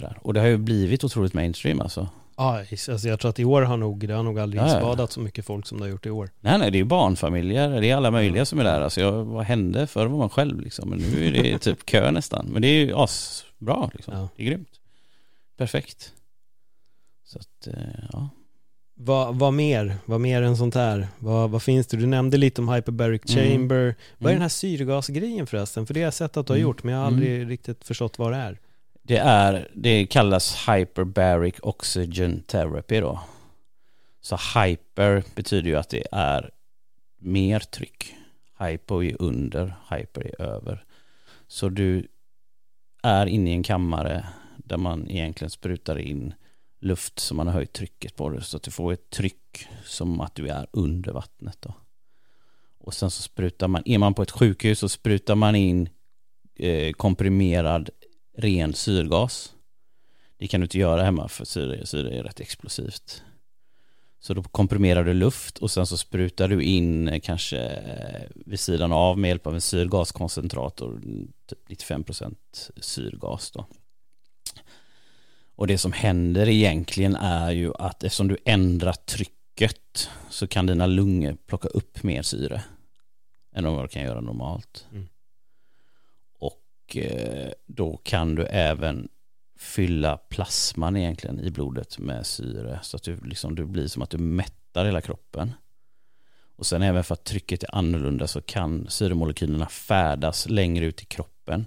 [0.00, 0.08] Mm.
[0.12, 0.18] Sådär.
[0.26, 2.08] Och det har ju blivit otroligt mainstream alltså.
[2.36, 2.58] Ja,
[2.88, 5.44] alltså jag tror att i år har nog, det har nog aldrig isbadat så mycket
[5.46, 6.30] folk som det har gjort i år.
[6.40, 8.80] Nej nej, det är ju barnfamiljer, det är alla möjliga som är där.
[8.80, 9.86] Alltså jag, vad hände?
[9.86, 12.46] Förr var man själv liksom, men nu är det typ kö nästan.
[12.46, 14.14] Men det är ju asbra liksom.
[14.16, 14.28] Ja.
[14.36, 14.68] Det är grymt.
[15.56, 16.12] Perfekt.
[17.26, 17.74] Så att, eh,
[18.12, 18.28] ja.
[18.94, 19.96] Vad, vad mer?
[20.04, 21.08] Vad mer än sånt här?
[21.18, 21.96] Vad, vad finns det?
[21.96, 23.50] Du nämnde lite om hyperbaric Mm.
[23.52, 23.94] chamber.
[24.18, 24.34] Vad är Mm.
[24.34, 25.86] den här syrgasgrejen förresten?
[25.86, 26.68] För det har jag sett att du har Mm.
[26.68, 28.58] gjort, men jag har aldrig riktigt förstått vad det är.
[29.10, 33.20] Det är, det kallas hyperbaric oxygen therapy då.
[34.20, 36.50] Så hyper betyder ju att det är
[37.18, 38.14] mer tryck.
[38.58, 40.84] Hypo är under, hyper är över.
[41.46, 42.08] Så du
[43.02, 46.34] är inne i en kammare där man egentligen sprutar in
[46.80, 50.20] luft som man har höjt trycket på det så att du får ett tryck som
[50.20, 51.74] att du är under vattnet då.
[52.78, 55.88] Och sen så sprutar man, är man på ett sjukhus så sprutar man in
[56.56, 57.90] eh, komprimerad
[58.36, 59.54] ren syrgas.
[60.38, 63.22] Det kan du inte göra hemma för syre, syre är rätt explosivt.
[64.20, 68.60] Så då komprimerar du luft och sen så sprutar du in eh, kanske eh, vid
[68.60, 71.00] sidan av med hjälp av en syrgaskoncentrator,
[71.46, 72.34] typ 95%
[72.76, 73.66] syrgas då.
[75.54, 80.86] Och det som händer egentligen är ju att eftersom du ändrar trycket så kan dina
[80.86, 82.62] lungor plocka upp mer syre
[83.54, 84.86] än vad de kan göra normalt.
[84.92, 85.08] Mm.
[86.90, 89.08] Och eh, då kan du även
[89.58, 94.10] fylla plasman egentligen i blodet med syre så att du, liksom, du blir som att
[94.10, 95.52] du mättar hela kroppen.
[96.56, 101.04] Och sen även för att trycket är annorlunda så kan syremolekylerna färdas längre ut i
[101.04, 101.66] kroppen.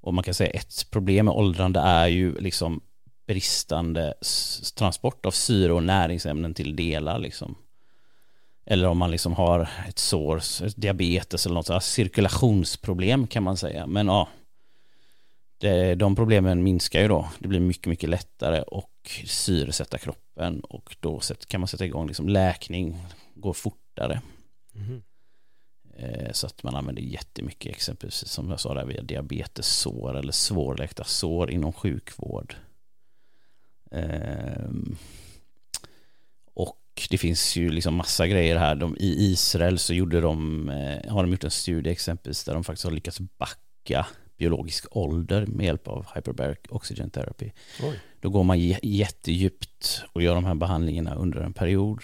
[0.00, 2.80] Och man kan säga ett problem med åldrande är ju liksom
[3.26, 4.14] bristande
[4.74, 7.56] transport av syre och näringsämnen till delar liksom.
[8.66, 13.56] Eller om man liksom har ett sår, ett diabetes eller något sånt, cirkulationsproblem kan man
[13.56, 13.86] säga.
[13.86, 14.28] Men ja,
[15.58, 17.28] det, de problemen minskar ju då.
[17.38, 18.90] Det blir mycket, mycket lättare och
[19.26, 22.96] syresätta kroppen och då kan man sätta igång liksom läkning,
[23.34, 24.20] går fortare.
[25.96, 31.04] Eh, Så att man använder jättemycket exempelvis som jag sa där via diabetessår eller svårläkta
[31.04, 32.56] sår inom sjukvård.
[36.94, 38.74] Och det finns ju liksom massa grejer här.
[38.74, 42.64] De, I Israel så gjorde de, eh, har de gjort en studie exempelvis där de
[42.64, 47.50] faktiskt har lyckats backa biologisk ålder med hjälp av hyperbaric oxygen therapy.
[47.82, 48.00] Oj.
[48.20, 52.02] Då går man jättedjupt och gör de här behandlingarna under en period.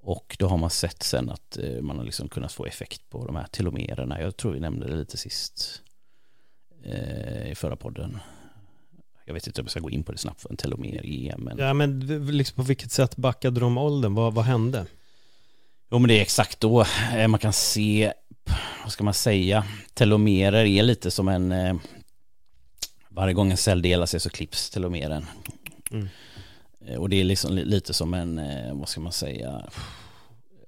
[0.00, 3.26] Och då har man sett sen att eh, man har liksom kunnat få effekt på
[3.26, 4.20] de här telomererna.
[4.20, 5.82] Jag tror vi nämnde det lite sist
[6.84, 8.20] eh, i förra podden.
[9.24, 11.36] Jag vet inte om jag ska gå in på det snabbt för en telomer är,
[11.36, 11.58] men...
[11.58, 12.00] Ja men
[12.36, 14.14] liksom på vilket sätt backade de åldern?
[14.14, 14.86] Vad, vad hände?
[15.90, 16.84] Jo men det är exakt då
[17.16, 18.12] eh, man kan se,
[18.82, 21.74] vad ska man säga, telomerer är lite som en, eh,
[23.08, 25.26] varje gång en cell delar sig så klipps telomeren.
[25.90, 26.08] Mm.
[26.86, 28.40] Eh, Och det är liksom li- lite som en,
[28.78, 29.66] vad ska man säga,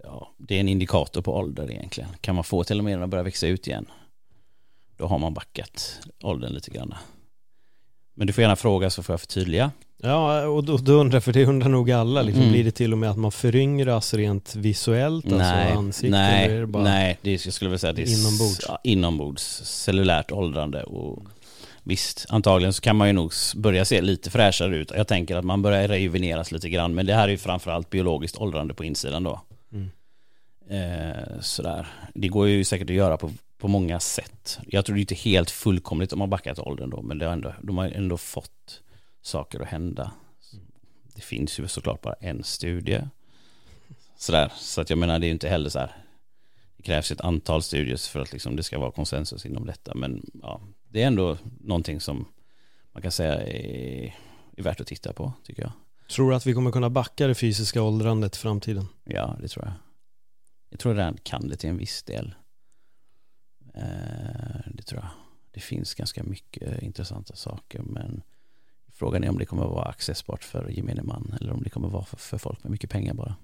[0.03, 2.11] ja, det är en indikator på ålder egentligen.
[2.21, 3.87] Kan man få telomererna att börja växa ut igen,
[4.97, 6.95] då har man backat åldern lite grann.
[8.19, 9.71] Men du får gärna fråga så får jag förtydliga.
[10.03, 12.53] Ja, och då, då undrar, för det undrar nog alla, liksom, Mm.
[12.53, 16.11] blir det till och med att man föryngras rent visuellt, alltså nej, ansiktet?
[16.11, 16.83] nej, eller är det bara...
[16.85, 18.65] nej, det är, jag skulle vilja säga det är Inombords?
[18.69, 21.23] Ja, inombords, cellulärt åldrande och
[21.83, 24.93] visst, antagligen så kan man ju nog börja se lite fräschare ut.
[24.97, 28.37] Jag tänker att man börjar rejuveneras lite grann, men det här är ju framförallt biologiskt
[28.39, 29.41] åldrande på insidan då.
[29.73, 29.91] Mm.
[30.71, 31.87] Eh, sådär.
[32.15, 33.31] Det går ju säkert att göra på,
[33.67, 34.59] på många sätt.
[34.67, 37.33] Jag tror det är inte helt fullkomligt om man backat åldern då, men det har
[37.33, 38.83] ändå, de har ändå fått
[39.23, 40.13] saker att hända.
[41.15, 43.01] Det finns ju såklart bara en studie.
[44.17, 45.97] Sådär, så att jag menar det är inte heller så här.
[46.77, 50.31] Det krävs ett antal studier för att liksom det ska vara konsensus inom detta, men
[50.43, 52.29] ja, det är ändå någonting som
[52.93, 54.15] man kan säga är,
[54.57, 55.73] är värt att titta på, tycker jag.
[56.11, 58.89] Tror du att vi kommer kunna backa det fysiska åldrandet i framtiden?
[59.05, 59.75] Ja, det tror jag.
[60.71, 62.35] Jag tror redan kan det till en viss del.
[63.77, 65.11] Eh, det tror jag.
[65.51, 68.23] Det finns ganska mycket intressanta saker, men
[68.93, 71.87] frågan är om det kommer att vara accessbart för gemene man eller om det kommer
[71.87, 73.35] att vara för, för folk med mycket pengar bara.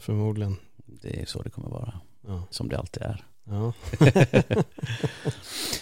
[0.00, 0.56] Förmodligen.
[0.76, 2.42] Det är så det kommer att vara, Ja.
[2.50, 3.24] som det alltid är.
[3.44, 3.72] ja.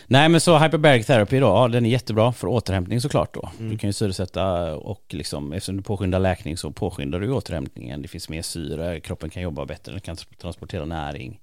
[0.06, 3.50] Nej men så hyperbaric therapy då, ja, den är jättebra för återhämtning såklart då.
[3.58, 3.70] Mm.
[3.70, 8.02] Du kan ju syresätta och liksom, eftersom du påskyndar läkning så påskyndar du återhämtningen.
[8.02, 11.40] Det finns mer syre, kroppen kan jobba bättre, den kan transportera näring.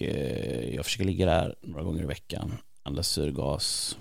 [0.00, 2.52] Eh, jag försöker ligga där några gånger i veckan,
[2.82, 3.96] andas syrgas.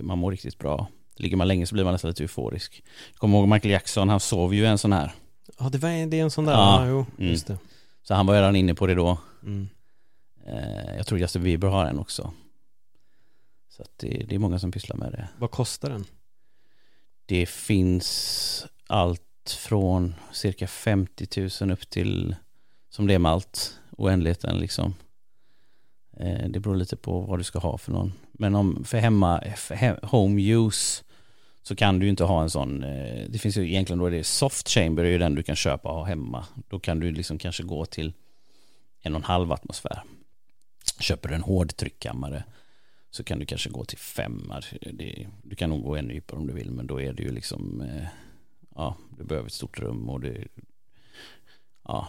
[0.00, 0.86] Man mår riktigt bra.
[1.16, 2.82] Ligger man länge så blir man nästan lite euforisk.
[3.12, 5.12] Jag kommer ihåg Michael Jackson, han sov ju en sån här.
[5.58, 6.52] ja, det, var, det är en sån där.
[6.52, 6.86] Ja.
[6.88, 7.30] Jo, Mm.
[7.30, 7.58] just det.
[8.02, 9.18] Så han var redan inne på det då.
[9.42, 9.68] Mm.
[10.46, 12.32] Eh, jag tror Justin Bieber har en också.
[13.68, 15.28] Så att det, det är många som pysslar med det.
[15.38, 16.04] Vad kostar den?
[17.26, 19.22] Det finns allt
[19.58, 22.36] från cirka 50 000 upp till,
[22.96, 24.94] som det är med allt, oändligheten liksom.
[26.16, 28.12] Eh, det beror lite på vad du ska ha för någon.
[28.32, 31.04] Men om för hemma, för he- home use
[31.62, 34.16] så kan du ju inte ha en sån, eh, det finns ju egentligen då det
[34.18, 36.46] är soft chamber är ju den du kan köpa och ha hemma.
[36.68, 38.12] Då kan du liksom kanske gå till
[39.00, 40.02] en och en halv atmosfär.
[41.00, 42.44] Köper du en hård tryckkammare
[43.10, 44.52] så kan du kanske gå till fem.
[44.92, 47.32] Det, du kan nog gå ännu djupare om du vill, men då är det ju
[47.32, 48.06] liksom, eh,
[48.74, 50.44] ja, du behöver ett stort rum och det,
[51.84, 52.08] ja,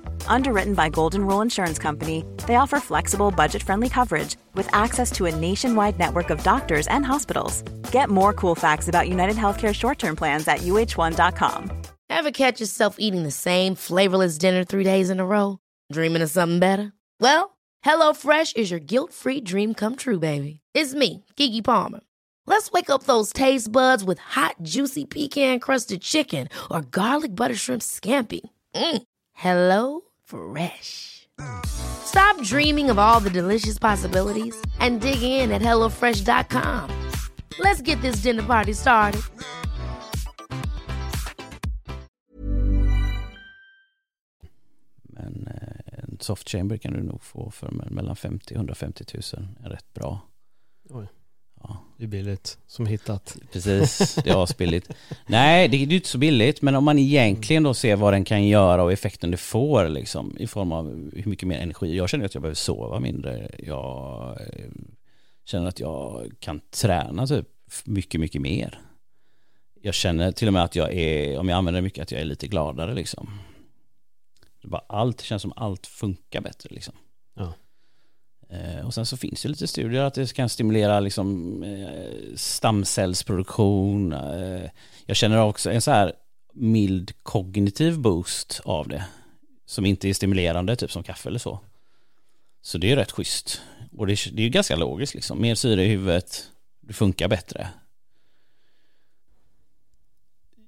[0.27, 5.25] Underwritten by Golden Rule Insurance Company, they offer flexible, budget friendly coverage with access to
[5.25, 7.61] a nationwide network of doctors and hospitals.
[7.91, 11.81] Get more cool facts about United Healthcare short term plans at uh1.com.
[12.09, 15.59] Ever catch yourself eating the same flavorless dinner three days in a row?
[15.91, 16.93] Dreaming of something better?
[17.19, 20.61] Well, HelloFresh is your guilt free dream come true, baby.
[20.73, 22.01] It's me, Gigi Palmer.
[22.47, 27.55] Let's wake up those taste buds with hot, juicy pecan crusted chicken or garlic butter
[27.55, 28.41] shrimp scampi.
[28.75, 29.03] Mm.
[29.33, 30.01] Hello
[30.31, 31.27] Fresh.
[31.65, 36.89] Stop dreaming of all the delicious possibilities and dig in at HelloFresh.com.
[37.59, 39.21] Let's get this dinner party started.
[45.03, 49.03] Men eh, en soft chamber kan du nog få för me- mellan 50 och 150
[49.13, 50.19] 000, är rätt bra.
[50.89, 51.07] Oj.
[51.63, 53.37] Ja, Det är billigt, som hittat.
[53.53, 54.91] precis, det är asbilligt.
[55.27, 58.23] Nej, det är ju inte så billigt, men om man egentligen då ser vad den
[58.23, 61.97] kan göra och effekten det får liksom i form av hur mycket mer energi.
[61.97, 63.49] Jag känner att jag behöver sova mindre.
[63.59, 64.71] Jag eh,
[65.45, 67.47] känner att jag kan träna typ
[67.85, 68.79] mycket, mycket mer.
[69.81, 72.21] Jag känner till och med att jag är, om jag använder det mycket, att jag
[72.21, 73.29] är lite gladare liksom.
[74.61, 76.93] Det bara allt känns som allt funkar bättre liksom.
[77.35, 77.53] Ja.
[78.51, 84.13] Eh, och sen så finns det lite studier att det kan stimulera liksom eh, stamcellsproduktion.
[84.13, 84.69] Eh,
[85.05, 86.13] jag känner också en så här
[86.53, 89.05] mild kognitiv boost av det.
[89.65, 91.59] Som inte är stimulerande, typ som kaffe eller så.
[92.61, 93.61] Så det är rätt schysst.
[93.97, 95.41] Och det är, det är ganska logiskt liksom.
[95.41, 96.43] Mer syre i huvudet,
[96.81, 97.67] det funkar bättre.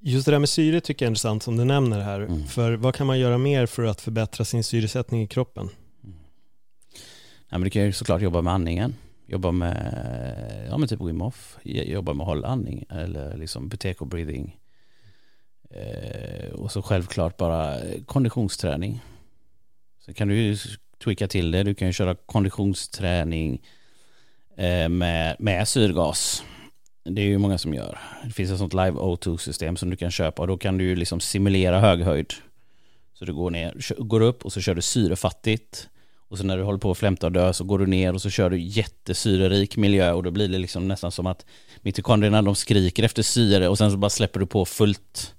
[0.02, 2.20] Just det där med syre tycker jag är intressant som du nämner här.
[2.20, 2.48] Mm.
[2.48, 5.70] För vad kan man göra mer för att förbättra sin syresättning i kroppen?
[7.54, 8.96] Ja, men du kan ju såklart jobba med andningen.
[9.26, 11.58] Jobba med, ja men typ Wim Hof.
[11.64, 14.58] Jobba med hållandning eller liksom buteco breathing.
[15.70, 19.02] Eh, och så självklart bara konditionsträning.
[20.06, 20.58] Så kan du ju
[21.04, 21.64] tweaka till det.
[21.64, 23.62] Du kan ju köra konditionsträning
[24.58, 26.44] eh, med, med syrgas.
[27.04, 28.00] Det är ju många som gör.
[28.24, 30.96] Det finns ett sånt live O2-system som du kan köpa och då kan du ju
[30.96, 32.34] liksom simulera hög höjd.
[33.14, 35.90] Så du går ner, går upp och så kör du syrefattigt.
[36.34, 38.22] Och så när du håller på att flämta och dö så går du ner och
[38.22, 41.46] så kör du jättesyrerik miljö och då blir det liksom nästan som att
[41.82, 45.36] mitokondrierna de skriker efter syre och sen så bara släpper du på fullt.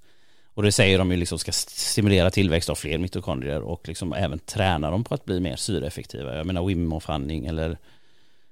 [0.54, 4.38] Och det säger de ju liksom ska stimulera tillväxt av fler mitokondrier och liksom även
[4.38, 6.36] träna dem på att bli mer syreeffektiva.
[6.36, 7.78] Jag menar Wim Hof andning eller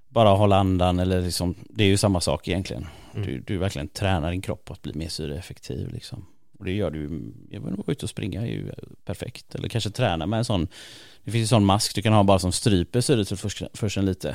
[0.08, 2.86] bara hålla andan eller liksom, det är ju samma sak egentligen.
[3.14, 3.26] Mm.
[3.26, 6.26] Du, du verkligen tränar din kropp på att bli mer syreeffektiv liksom.
[6.58, 7.00] Och det gör du,
[7.50, 8.72] jag inte, vara ute och springa är ju
[9.04, 9.54] perfekt.
[9.54, 10.68] Eller kanske träna med en sån,
[11.24, 14.28] det finns en sån mask du kan ha bara som stryper syretillförseln lite.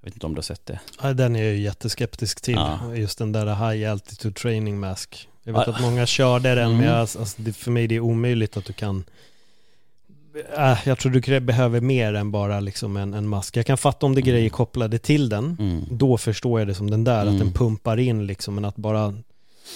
[0.00, 0.80] Jag vet inte om du har sett det.
[1.02, 2.54] Ja, den är jag ju jätteskeptisk till.
[2.54, 2.94] Ja.
[2.96, 5.28] Just den där high altitude training mask.
[5.44, 5.72] Jag vet Ja.
[5.72, 6.76] att många körde den, Mm.
[6.76, 9.04] men jag, alltså, det, för mig det är omöjligt att du kan
[10.56, 13.56] Äh, jag tror du behöver mer än bara liksom en, en mask.
[13.56, 15.56] Jag kan fatta om det är grejer kopplade till den.
[15.60, 15.84] Mm.
[15.90, 17.38] Då förstår jag det som den där, att Mm.
[17.38, 19.14] den pumpar in liksom, men att bara...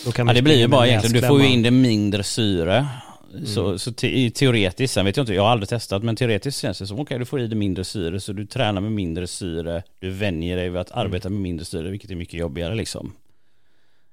[0.05, 2.87] Då kan Ja det blir ju bara egentligen, du får ju in det mindre syre.
[3.35, 3.47] Mm.
[3.47, 6.79] Så, så te, teoretiskt, sen vet jag inte, jag har aldrig testat, men teoretiskt känns
[6.79, 9.83] det som okej du får i dig mindre syre, så du tränar med mindre syre,
[10.01, 11.07] du vänjer dig vid att Mm.
[11.07, 13.12] arbeta med mindre syre, vilket är mycket jobbigare liksom.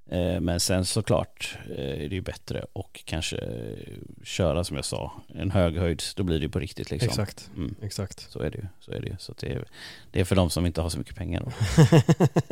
[0.10, 3.40] Eh, Men sen såklart eh, är det ju bättre och kanske
[4.24, 7.10] köra som jag sa, en hög höjd, då blir det ju på riktigt liksom.
[7.10, 7.76] Exakt, Mm.
[7.82, 8.32] exakt.
[8.32, 8.66] Så är det ju.
[8.80, 9.16] Så är det ju.
[9.20, 9.66] Så det, är,
[10.12, 11.52] det är för de som inte har så mycket pengar då.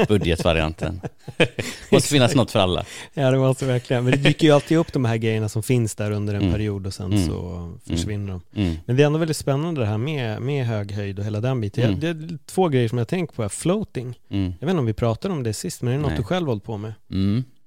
[0.08, 1.02] Budgetvarianten.
[1.92, 2.86] Måste finnas något för alla.
[3.14, 5.96] Ja det måste verkligen, men det dyker ju alltid upp de här grejerna som finns
[5.96, 6.54] där under en Mm.
[6.54, 7.28] period och sen Mm.
[7.28, 8.62] så försvinner de.
[8.62, 8.76] Mm.
[8.86, 11.62] Men det är ändå väldigt spännande det här med, med hög höjd och hela den
[11.62, 11.84] biten.
[11.84, 12.00] Mm.
[12.00, 13.50] Det är två grejer som jag tänker på här.
[13.50, 14.44] Floating, Mm.
[14.60, 16.18] jag vet inte om vi pratade om det sist, men är det något Nej.
[16.18, 16.94] du själv hållit på med?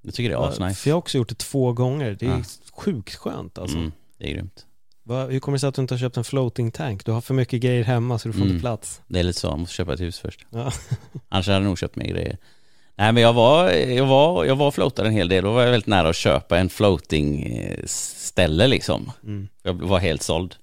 [0.07, 0.75] Jag tycker det är asnice.
[0.75, 2.43] För jag har också gjort det två gånger, det är Ja.
[2.73, 3.77] sjukt skönt alltså.
[3.77, 3.93] Mm.
[4.19, 4.67] Det är grymt.
[5.03, 7.05] Va, hur kommer det sig att du inte har köpt en floating tank?
[7.07, 8.53] Du har för mycket grejer hemma så du får Mm.
[8.53, 9.01] inte plats.
[9.09, 10.47] Det är lite så, man måste köpa ett hus först.
[10.51, 10.73] Ja.
[11.29, 12.39] Annars hade jag nog köpt mer grejer.
[12.99, 15.45] Nej men jag var, jag var, jag var floatad en hel del.
[15.45, 19.13] Då var jag väldigt nära att köpa en floating eh, ställe liksom.
[19.23, 19.49] Mm.
[19.63, 20.55] Jag var helt såld.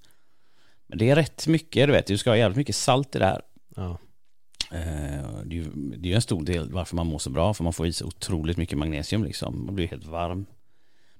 [0.88, 2.08] Men det är rätt mycket, du vet.
[2.08, 3.42] Du ska ha jävligt mycket salt i det här.
[3.76, 3.98] Ja.
[4.74, 7.74] Eh, Det är ju det en stor del varför man mår så bra, för man
[7.74, 9.66] får i sig otroligt mycket magnesium liksom.
[9.66, 10.46] Man blir helt varm.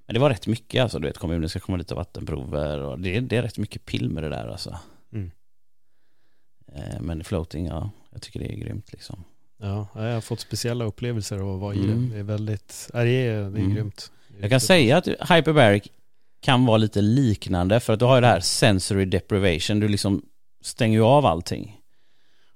[0.06, 3.00] Men det var rätt mycket alltså, du vet kommunen ska komma dit och vattenprover och
[3.00, 4.80] det, är- det är rätt mycket pill med det där alltså.
[5.14, 5.32] Mm.
[6.76, 9.24] Eh, Men floating, ja, jag tycker det är grymt liksom.
[9.58, 12.10] ja, jag har fått speciella upplevelser av att vara i Mm.
[12.10, 12.14] det.
[12.16, 13.74] Det är väldigt, ja, det är, det är Mm.
[13.76, 14.12] grymt.
[14.28, 15.84] Det är Jag kan säga att hyperbaric
[16.42, 20.22] kan vara lite liknande för att du har ju det här sensory deprivation, du liksom
[20.62, 21.80] stänger ju av allting.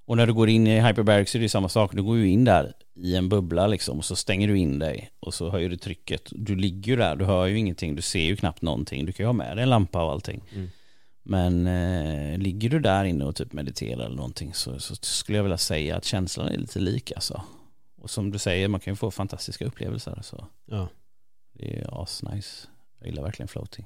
[0.07, 2.29] Och när du går in i hyperbaric så är det samma sak, du går ju
[2.29, 5.69] in där i en bubbla liksom och så stänger du in dig och så höjer
[5.69, 6.21] du trycket.
[6.31, 9.23] Du ligger ju där, du hör ju ingenting, du ser ju knappt någonting, du kan
[9.23, 10.43] ju ha med dig en lampa och allting.
[10.55, 10.69] Mm.
[11.23, 15.43] Men eh, ligger du där inne och typ mediterar eller någonting så, så skulle jag
[15.43, 17.41] vilja säga att känslan är lite lik alltså.
[18.01, 20.87] Och som du säger, man kan ju få fantastiska upplevelser så Ja.
[21.53, 22.67] det är asnice.
[22.99, 23.85] Jag gillar verkligen floating.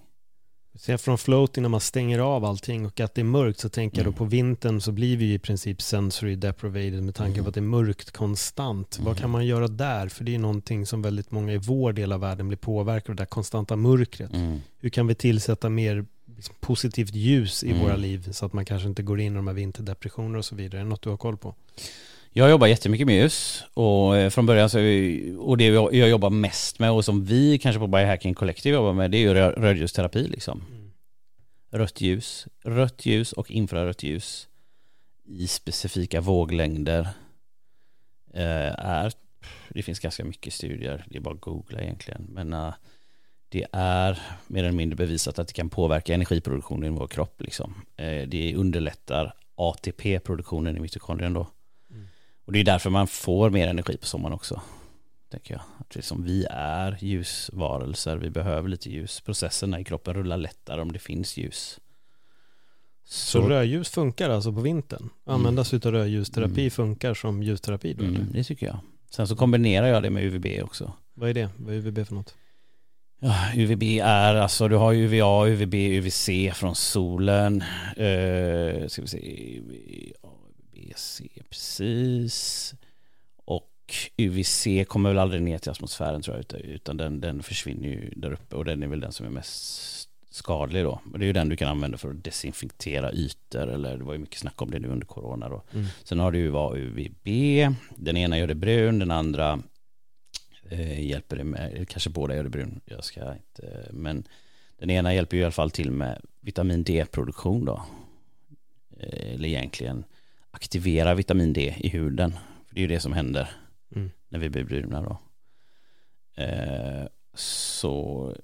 [0.76, 3.98] Sen från floating när man stänger av allting och att det är mörkt så tänker
[3.98, 4.14] jag Mm.
[4.14, 7.44] då på vintern så blir vi ju i princip sensory deprivated med tanke Mm.
[7.44, 8.98] på att det är mörkt konstant.
[9.00, 9.22] Vad Mm.
[9.22, 10.08] kan man göra där?
[10.08, 13.16] För det är någonting som väldigt många i vår del av världen blir påverkade av,
[13.16, 14.34] det där konstanta mörkret.
[14.34, 14.62] Mm.
[14.80, 16.06] Hur kan vi tillsätta mer
[16.36, 17.82] liksom, positivt ljus i Mm.
[17.84, 20.56] våra liv så att man kanske inte går in i de här vinterdepressioner och så
[20.56, 20.80] vidare?
[20.82, 21.56] Är det något du har koll på?
[22.34, 24.78] Jag jobbar jättemycket med ljus och eh, från början så
[25.38, 29.12] och det jag jobbar mest med och som vi kanske på Biohacking Collective jobbar med
[29.12, 30.64] det är ju rö- rödljusterapi liksom.
[31.72, 34.48] Rött ljus, rött ljus och infrarött ljus
[35.26, 37.08] i specifika våglängder
[38.34, 39.14] eh, är,
[39.70, 42.74] det finns ganska mycket studier, det är bara att googla egentligen, men eh,
[43.50, 47.76] det är mer eller mindre bevisat att det kan påverka energiproduktionen i vår kropp liksom.
[47.96, 51.48] Eh, det underlättar ATP-produktionen i mitokondrien då.
[52.42, 52.46] Mm.
[52.46, 54.62] Och det är därför man får mer energi på sommaren också.
[55.32, 55.62] Tänker jag.
[55.80, 59.22] Att liksom vi är ljusvarelser, vi behöver lite ljus.
[59.22, 61.80] Processerna i kroppen rullar lättare om det finns ljus.
[63.06, 65.10] Så, rödljus funkar alltså på vintern?
[65.26, 66.72] Användas utav rödljusterapi Mm.
[66.72, 68.04] funkar som ljusterapi då?
[68.04, 68.78] mm, det tycker jag.
[69.10, 70.94] Sen så kombinerar jag det med UVB också.
[71.14, 71.50] Vad är det?
[71.58, 72.36] Vad är UVB för något?
[73.20, 77.64] Ja, UVB är alltså, du har UVA, UVB, UVC från solen.
[77.98, 80.30] Uh, ska vi se, UVA,
[80.82, 82.74] UVC, precis.
[83.46, 83.72] Och
[84.18, 88.32] UVC kommer väl aldrig ner till atmosfären tror jag, utan den, den försvinner ju där
[88.34, 91.02] uppe och den är väl den som är mest skadlig då.
[91.12, 94.14] Och det är ju den du kan använda för att desinfektera ytor eller det var
[94.14, 95.64] ju mycket snack om det nu under corona då.
[95.74, 95.86] Mm.
[96.04, 97.28] Sen har du UVA UVB,
[97.96, 99.60] den ena gör det brun, den andra
[100.70, 104.24] eh, hjälper det med, kanske båda gör det brun, jag ska inte, men
[104.78, 107.86] den ena hjälper ju i alla fall till med vitamin D-produktion då.
[109.00, 110.04] Eh, eller egentligen
[110.52, 112.32] aktivera vitamin D i huden.
[112.68, 113.50] För det är ju det som händer
[113.96, 114.12] mm.
[114.30, 115.18] när vi blir bruna då.
[116.44, 118.36] Eh, så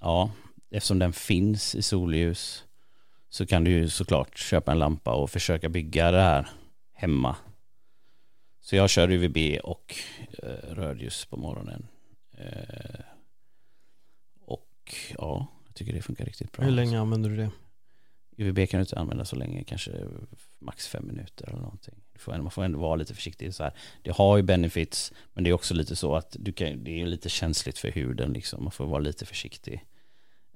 [0.00, 0.30] ja,
[0.70, 2.64] eftersom den finns i solljus
[3.28, 6.48] så kan du ju såklart köpa en lampa och försöka bygga det här
[6.94, 7.36] hemma.
[8.60, 9.94] Så jag kör UVB och
[10.42, 11.86] eh, rödljus på morgonen.
[12.38, 13.00] Eh,
[14.40, 16.64] och ja, jag tycker det funkar riktigt bra.
[16.64, 17.50] Hur länge använder du det?
[18.38, 19.92] UVB kan du inte använda så länge, kanske
[20.58, 21.94] max fem minuter eller någonting.
[22.26, 23.54] man får ändå vara lite försiktig.
[23.54, 23.72] Så här.
[24.02, 27.06] Det har ju benefits, men det är också lite så att du kan, det är
[27.06, 28.32] lite känsligt för huden.
[28.32, 28.62] Liksom.
[28.62, 29.84] Man får vara lite försiktig.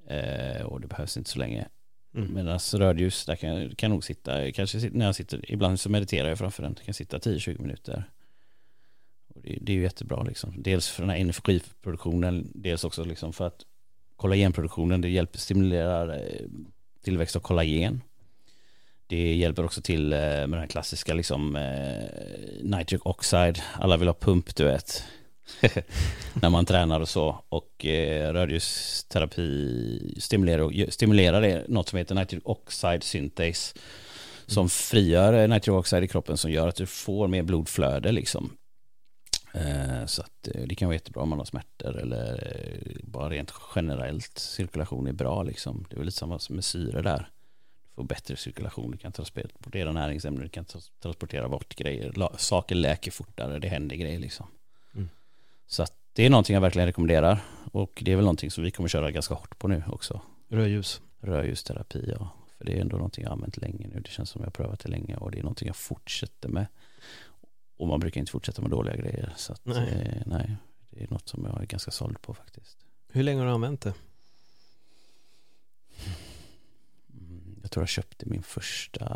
[0.06, 1.68] Eh, och det behövs inte så länge.
[2.14, 2.34] Mm.
[2.34, 6.38] Medan rödljus, där kan kan nog sitta, kanske när jag sitter, ibland så mediterar jag
[6.38, 8.04] framför den, kan sitta 10-20 minuter.
[9.34, 10.54] Och det, det, är ju jättebra liksom.
[10.62, 13.62] Dels för den här energiproduktionen, dels också liksom för att
[14.16, 16.46] kollagenproduktionen, det hjälper, stimulerar eh,
[17.02, 18.02] tillväxt av kollagen.
[19.06, 22.04] Det hjälper också till eh, med den här klassiska liksom eh,
[22.62, 25.04] nitric oxide, alla vill ha pump du vet.
[26.34, 27.44] när man tränar och så.
[27.48, 33.76] Och eh, rödljusterapi stimulerar, stimulerar det, något som heter nitric oxide synthase.
[34.46, 38.56] Som frigör eh, nitric oxide i kroppen som gör att du får mer blodflöde liksom.
[39.54, 43.30] Eh, så att eh, det kan vara jättebra om man har smärtor eller eh, bara
[43.30, 45.84] rent generellt cirkulation är bra liksom.
[45.88, 47.28] Det är väl lite samma som med syre där.
[47.84, 50.64] Du får bättre cirkulation, du kan transportera näringsämnen, du kan
[51.02, 52.36] transportera bort grejer.
[52.36, 54.46] Saker läker fortare, det händer grejer liksom.
[55.66, 57.40] Så att det är någonting jag verkligen rekommenderar.
[57.72, 60.20] Och det är väl någonting som vi kommer köra ganska hårt på nu också.
[60.48, 61.00] Rödljus.
[61.20, 62.28] Rödljusterapi, ja.
[62.58, 64.00] För det är ändå någonting jag har använt länge nu.
[64.00, 66.66] Det känns som jag har prövat det länge och det är någonting jag fortsätter med.
[67.82, 69.32] Och man brukar inte fortsätta med dåliga grejer.
[69.36, 69.88] Så att, nej.
[69.88, 70.56] Eh, nej,
[70.90, 72.86] det är något som jag är ganska såld på faktiskt.
[73.08, 73.94] Hur länge har du använt det?
[77.14, 79.06] Mm, jag tror jag köpte min första,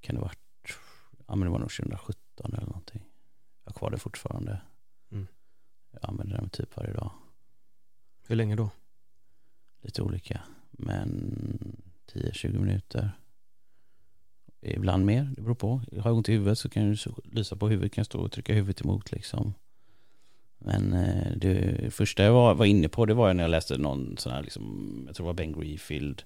[0.00, 0.38] kan det varit,
[1.26, 3.02] ja men det var nog 2017 eller någonting.
[3.64, 4.60] Jag har kvar det fortfarande.
[5.90, 7.10] Jag använder den typ varje dag.
[8.26, 8.70] Hur länge då?
[9.80, 10.40] Lite olika.
[10.70, 11.36] Men
[12.12, 13.12] 10-20 minuter.
[14.64, 15.68] Ibland mer, det beror på.
[16.00, 18.32] Har jag ont i huvudet så kan jag lysa på huvudet, kan jag stå och
[18.32, 19.54] trycka huvudet emot liksom.
[20.58, 24.16] Men eh, det första jag var, var inne på det var när jag läste någon
[24.18, 26.22] sån här, liksom, jag tror det var Ben Greenfield,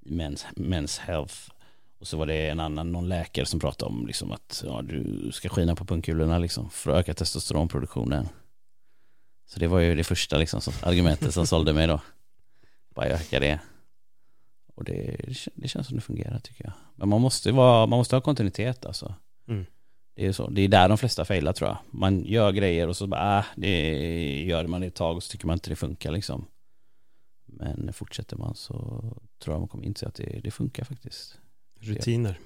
[0.00, 1.34] Men's, Men's Health.
[1.98, 5.30] Och så var det en annan, någon läkare som pratade om liksom att ja, du
[5.32, 8.28] ska skina på pungkulorna liksom för att öka testosteronproduktionen.
[9.46, 12.00] Så det var ju det första liksom, som, argumentet som sålde mig då.
[12.94, 13.60] Bara öka det.
[14.74, 15.16] Och det,
[15.54, 16.72] det känns som det fungerar tycker jag.
[16.96, 19.14] Men man måste, vara, man måste ha kontinuitet alltså.
[19.48, 19.66] Mm.
[20.16, 20.50] Det är så.
[20.50, 21.78] Det är där de flesta failar tror jag.
[21.90, 25.46] Man gör grejer och så bara, äh, det gör man ett tag och så tycker
[25.46, 26.46] man inte det funkar liksom.
[27.46, 28.74] Men fortsätter man så
[29.42, 31.38] tror jag man kommer inse att det, det funkar faktiskt.
[31.80, 32.38] Rutiner.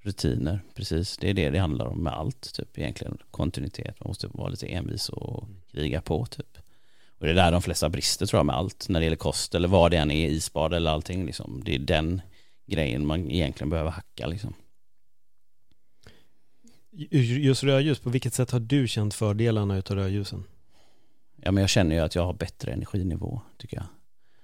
[0.00, 1.16] Rutiner, precis.
[1.16, 3.18] Det är det det handlar om med allt, typ egentligen.
[3.30, 4.00] Kontinuitet.
[4.00, 6.58] Man måste vara lite envis och kriga på, typ.
[7.24, 9.54] Och det är där de flesta brister tror jag med allt när det gäller kost
[9.54, 11.62] eller vad det än är, isbad eller allting liksom.
[11.64, 12.20] Det är den
[12.66, 14.54] grejen man egentligen behöver hacka liksom.
[17.16, 20.44] Just rödljus, på vilket sätt har du känt fördelarna utav rödljusen?
[21.42, 23.86] Ja men jag känner ju att jag har bättre energinivå tycker jag.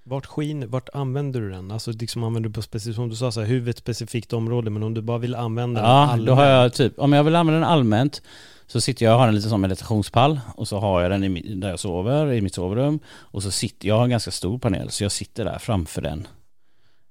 [0.05, 1.71] Vart, skin, vart använder du den?
[1.71, 4.83] Alltså liksom använder du på specifikt, som du sa så här, huvudet specifikt område, men
[4.83, 6.27] om du bara vill använda den Ja, allmänt.
[6.27, 8.23] då har jag typ, om jag vill använda den allmänt
[8.71, 11.55] så sitter jag och har en liten sån meditationspall och så har jag den i,
[11.55, 13.01] där jag sover, i mitt sovrum.
[13.07, 16.27] Och så sitter, jag har en ganska stor panel så jag sitter där framför den.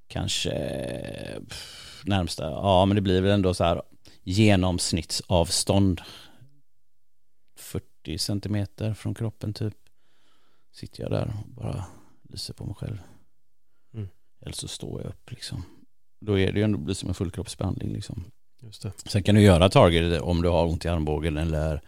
[0.07, 0.51] Kanske
[2.05, 3.81] närmsta, ja men det blir väl ändå så här
[4.23, 6.01] genomsnittsavstånd.
[7.57, 9.75] 40 centimeter från kroppen typ.
[10.71, 11.85] Sitter jag där och bara
[12.21, 13.01] lyser på mig själv.
[13.93, 14.09] Mm.
[14.41, 15.63] Eller så står jag upp liksom.
[16.19, 18.23] Då är det ju ändå blir som en fullkroppsbehandling liksom.
[18.59, 18.91] Just det.
[19.05, 21.81] Sen kan du göra target om du har ont i armbågen eller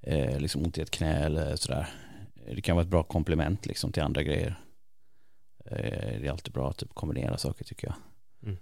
[0.00, 1.88] eh, liksom ont i ett knä eller sådär.
[2.54, 4.60] Det kan vara ett bra komplement liksom till andra grejer.
[5.64, 7.96] Eh, det är alltid bra att typ kombinera saker tycker jag.
[8.42, 8.58] Mm.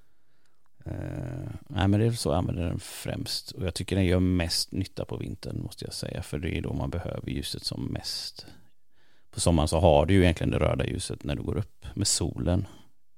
[0.85, 3.51] Eh, nej men det är så jag använder den främst.
[3.51, 6.23] Och jag tycker den gör mest nytta på vintern måste jag säga.
[6.23, 8.47] För det är då man behöver ljuset som mest
[9.31, 12.07] på sommaren så har du ju egentligen det röda ljuset när du går upp med
[12.07, 12.67] solen.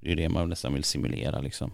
[0.01, 1.71] Det är det man nästan vill simulera liksom.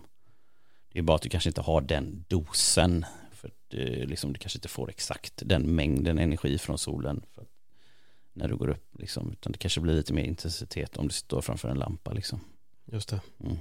[0.93, 3.07] Det är bara att du kanske inte har den dosen.
[3.32, 7.45] För du, liksom, du kanske inte får exakt den mängden energi från solen för
[8.32, 8.88] när du går upp.
[8.99, 9.32] Liksom.
[9.32, 12.12] Utan det kanske blir lite mer intensitet om du står framför en lampa.
[12.12, 12.40] Liksom.
[12.93, 13.20] Just det.
[13.45, 13.57] Mm.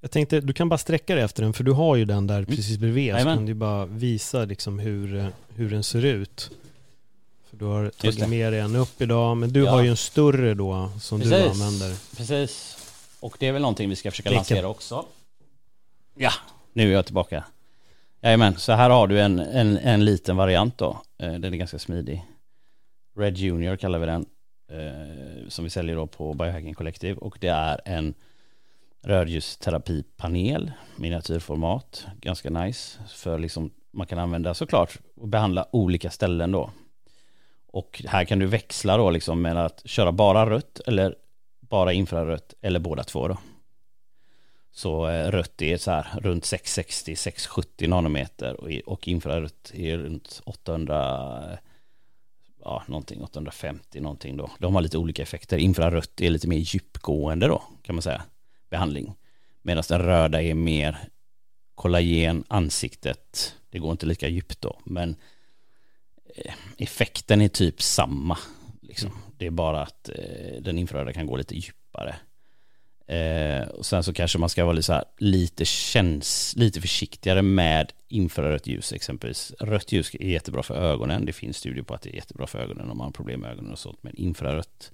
[0.00, 2.44] Jag tänkte, du kan bara sträcka dig efter den, för du har ju den där
[2.44, 3.12] precis bredvid.
[3.14, 6.50] Så kan du bara visa liksom hur, eh, hur den ser ut.
[7.50, 9.70] För du har tagit med dig en upp idag, men du Ja.
[9.70, 11.50] har ju en större då som du Precis.
[11.62, 12.16] använder.
[12.16, 12.76] Precis.
[13.20, 14.36] Och det är väl någonting vi ska försöka Vilken?
[14.38, 15.06] lansera också.
[16.14, 16.32] Ja,
[16.80, 17.44] nu är jag tillbaka.
[18.22, 21.02] Jajamän, så här har du en, en, en liten variant då.
[21.18, 22.24] Eh, den är ganska smidig.
[23.16, 24.26] Red Junior kallar vi den.
[24.70, 27.20] Eh, som vi säljer då på Biohacking Collective.
[27.20, 28.14] Och det är en
[29.02, 32.06] rödljusterapipanel, miniatyrformat.
[32.20, 32.98] Ganska nice.
[33.08, 36.70] För liksom man kan använda såklart och behandla olika ställen då.
[37.66, 41.14] Och här kan du växla då liksom med att köra bara rött eller
[41.60, 43.38] bara infrarött eller båda två då.
[44.80, 51.58] Så eh, rött är så här runt 660-670 nanometer och, infrarött är runt 800,
[52.64, 54.50] ja någonting 850 någonting då.
[54.58, 55.58] De har lite olika effekter.
[55.58, 58.22] Infrarött är lite mer djupgående då kan man säga,
[58.70, 59.14] behandling.
[59.62, 60.98] Medan den röda är mer
[61.74, 63.56] kollagen, ansiktet.
[63.70, 65.16] Det går inte lika djupt då, men
[66.36, 68.38] eh, effekten är typ samma.
[68.82, 69.10] Liksom.
[69.36, 72.16] Det är bara att eh, den infraröda kan gå lite djupare.
[73.10, 77.92] Eh, och sen så kanske man ska vara lite, här, lite, käns, lite försiktigare med
[78.08, 79.52] infrarött ljus exempelvis.
[79.60, 81.24] Rött ljus är jättebra för ögonen.
[81.24, 83.50] Det finns studier på att det är jättebra för ögonen om man har problem med
[83.50, 84.02] ögonen och sånt.
[84.02, 84.92] Men infrarött,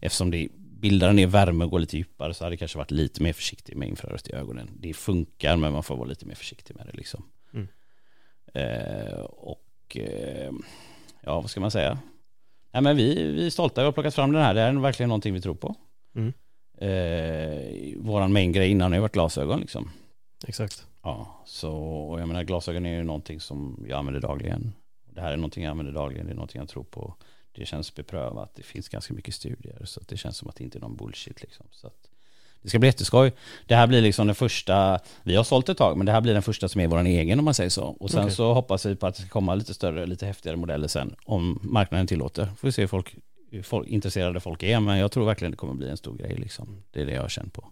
[0.00, 3.22] eftersom det bildar ner värme och går lite djupare så hade det kanske varit lite
[3.22, 4.70] mer försiktig med infrarött i ögonen.
[4.80, 7.24] Det funkar men man får vara lite mer försiktig med det liksom.
[7.54, 7.68] Mm.
[8.54, 10.50] Eh, och eh,
[11.20, 11.98] ja, vad ska man säga?
[12.72, 14.54] Nej, men vi, vi är stolta, vi har plockat fram den här.
[14.54, 15.74] Det är verkligen någonting vi tror på.
[16.16, 16.32] Mm.
[16.80, 19.90] Eh, våran main grej innan har varit glasögon liksom.
[20.46, 20.86] Exakt.
[21.02, 24.72] Ja, så och jag menar glasögon är ju någonting som jag använder dagligen.
[25.14, 27.14] Det här är någonting jag använder dagligen, det är någonting jag tror på.
[27.52, 30.64] Det känns beprövat, det finns ganska mycket studier så att det känns som att det
[30.64, 31.66] inte är någon bullshit liksom.
[31.70, 32.08] Så att
[32.62, 33.32] det ska bli jätteskoj.
[33.66, 36.32] Det här blir liksom den första, vi har sålt ett tag, men det här blir
[36.32, 37.84] den första som är våran egen om man säger så.
[37.84, 38.34] Och sen Okej.
[38.34, 41.60] så hoppas vi på att det ska komma lite större, lite häftigare modeller sen, om
[41.62, 42.46] marknaden tillåter.
[42.56, 43.16] Får vi se hur folk,
[43.62, 46.82] folk, intresserade folk är, men jag tror verkligen det kommer bli en stor grej liksom.
[46.90, 47.64] Det är det jag har känt på.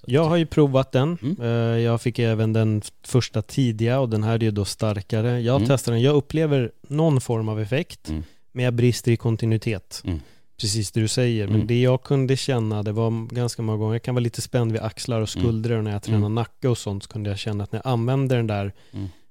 [0.00, 1.18] Så Jag har ju provat den.
[1.22, 1.36] Mm.
[1.40, 5.40] Eh, Jag fick även den första tidiga och den här är ju då starkare.
[5.40, 5.68] Jag Mm.
[5.68, 8.22] testar den, jag upplever någon form av effekt, Mm.
[8.52, 10.02] men jag brister i kontinuitet.
[10.04, 10.20] Mm.
[10.60, 11.66] Precis det du säger, men Mm.
[11.66, 14.80] det jag kunde känna, det var ganska många gånger, jag kan vara lite spänd vid
[14.80, 15.44] axlar och Mm.
[15.44, 18.36] skuldror när jag tränar nacke och sånt så kunde jag känna att när jag använde
[18.36, 18.72] den där.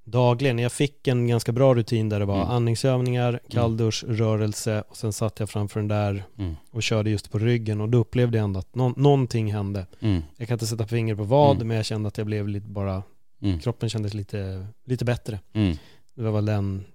[0.04, 2.50] Dagligen, jag fick en ganska bra rutin där det var Mm.
[2.50, 6.56] andningsövningar, kalldusch, rörelse och sen satt jag framför den där Mm.
[6.72, 9.86] och körde just på ryggen och då upplevde jag ändå att nå- någonting hände.
[10.00, 10.22] Mm.
[10.38, 11.68] Jag kan inte sätta finger på vad, Mm.
[11.68, 13.04] men jag kände att jag blev lite bara,
[13.42, 13.60] Mm.
[13.60, 15.40] kroppen kändes lite, lite bättre.
[15.54, 15.78] Mm.
[16.16, 16.86] Det var väl den,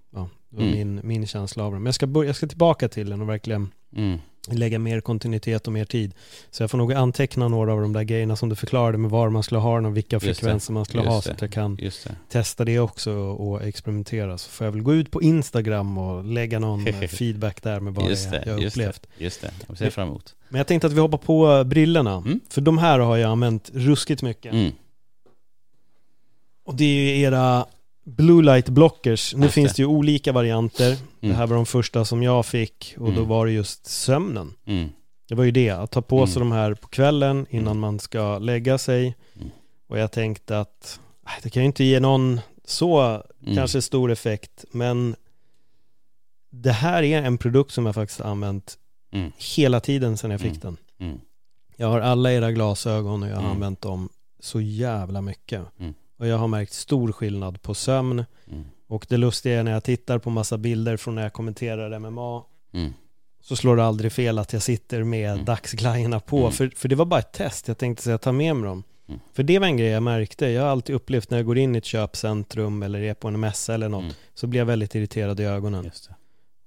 [0.50, 0.74] det var Mm.
[0.78, 1.82] min, min känsla av den.
[1.82, 4.18] Men jag ska, börja, jag ska tillbaka till den och verkligen Mm.
[4.50, 6.14] lägga mer kontinuitet och mer tid.
[6.50, 9.28] Så jag får nog anteckna några av de där grejerna som du förklarade med var
[9.30, 10.34] man skulle ha den och vilka Just det.
[10.34, 11.92] frekvenser man skulle Just ha så att jag kan det.
[12.28, 14.38] testa det också och experimentera.
[14.38, 17.94] Så får jag väl gå ut på Instagram och lägga någon eh, feedback där med
[17.94, 19.06] vad Just det jag upplevt.
[19.18, 19.50] just det.
[19.68, 20.34] Jag ser fram emot.
[20.48, 22.14] Men jag tänkte att vi hoppar på brillorna.
[22.14, 22.40] Mm.
[22.48, 24.52] För de här har jag använt ruskigt mycket.
[24.52, 24.72] Mm.
[26.64, 27.66] Och det är ju era
[28.08, 29.34] blue light blockers.
[29.34, 29.82] Nu finns det.
[29.82, 30.90] det ju olika varianter.
[31.20, 31.36] Det Mm.
[31.36, 33.28] här var de första som jag fick och då Mm.
[33.28, 34.54] var det just sömnen.
[34.66, 34.88] Mm.
[35.28, 36.48] Det var ju det, att ta på sig Mm.
[36.50, 37.78] de här på kvällen innan Mm.
[37.80, 39.16] man ska lägga sig.
[39.36, 39.48] Mm.
[39.88, 41.00] Och jag tänkte att
[41.42, 43.22] det kan ju inte ge någon så
[43.54, 45.16] kanske stor effekt, men
[46.50, 48.78] det här är en produkt som jag faktiskt använt
[49.56, 50.76] hela tiden sedan jag fick den.
[51.76, 54.08] Jag har alla era glasögon och jag har använt dem
[54.40, 55.62] så jävla mycket.
[56.18, 58.24] Och jag har märkt stor skillnad på sömn.
[58.50, 58.64] Mm.
[58.86, 62.44] Och det lustiga är när jag tittar på massa bilder från när jag kommenterar MMA
[62.72, 62.92] Mm.
[63.40, 65.44] så slår det aldrig fel att jag sitter med Mm.
[65.44, 66.38] dagsglajjorna på.
[66.38, 66.52] Mm.
[66.52, 67.68] För, för det var bara ett test.
[67.68, 68.82] Jag tänkte säga ta med mig dem.
[69.08, 69.20] Mm.
[69.32, 70.46] För det var en grej jag märkte.
[70.46, 73.40] Jag har alltid upplevt när jag går in i ett köpcentrum eller är på en
[73.40, 74.14] mässa eller något Mm.
[74.34, 75.90] så blir jag väldigt irriterad i ögonen.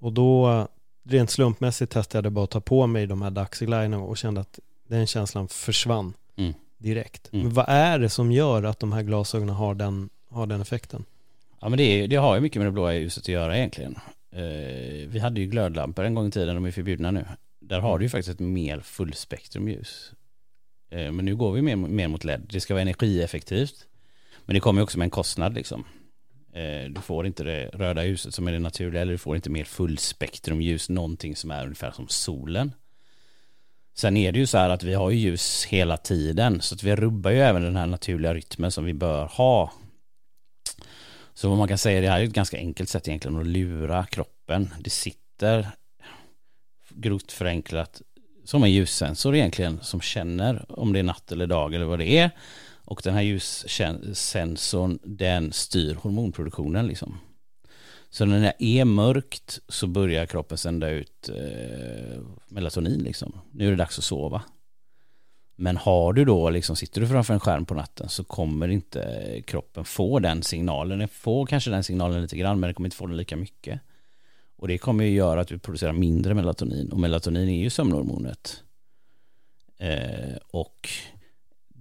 [0.00, 0.68] Och då
[1.04, 4.58] rent slumpmässigt testade jag bara att ta på mig de här dagsglajjorna och kände att
[4.88, 6.14] den känslan försvann.
[6.82, 7.32] Direkt.
[7.32, 7.44] Mm.
[7.44, 11.04] Men vad är det som gör att de här glasögonen har den, har den effekten?
[11.60, 13.98] Ja men det, är, det har ju mycket med det blåa ljuset att göra egentligen.
[14.32, 17.24] Eh, vi hade ju glödlampor en gång i tiden, de är förbjudna nu.
[17.60, 20.12] Där har du ju faktiskt ett mer fullspektrumljus.
[20.90, 22.46] Eh, men nu går vi mer, mer mot LED.
[22.50, 23.86] Det ska vara energieffektivt.
[24.44, 25.84] Men det kommer ju också med en kostnad liksom.
[26.52, 29.50] Eh, du får inte det röda ljuset som är det naturliga, eller du får inte
[29.50, 32.72] mer fullspektrumljus, någonting som är ungefär som solen.
[33.94, 36.82] Sen är det ju så här att vi har ju ljus hela tiden så att
[36.82, 39.72] vi rubbar ju även den här naturliga rytmen som vi bör ha.
[41.34, 44.06] Så vad man kan säga det här är ett ganska enkelt sätt egentligen att lura
[44.06, 44.74] kroppen.
[44.80, 45.68] Det sitter
[46.88, 48.02] grovt förenklat
[48.44, 52.18] som en ljussensor egentligen som känner om det är natt eller dag eller vad det
[52.18, 52.30] är.
[52.84, 57.18] Och den här ljussensorn den styr hormonproduktionen liksom.
[58.12, 63.32] Så när det är mörkt så börjar kroppen sända ut eh, melatonin liksom.
[63.50, 64.42] Nu är det dags att sova.
[65.56, 69.42] Men har du då, liksom, sitter du framför en skärm på natten så kommer inte
[69.46, 70.98] kroppen få den signalen.
[70.98, 73.80] Den får kanske den signalen lite grann men den kommer inte få den lika mycket.
[74.56, 76.92] Och det kommer ju göra att du producerar mindre melatonin.
[76.92, 78.62] Och melatonin är ju sömnhormonet.
[79.78, 80.88] Eh, och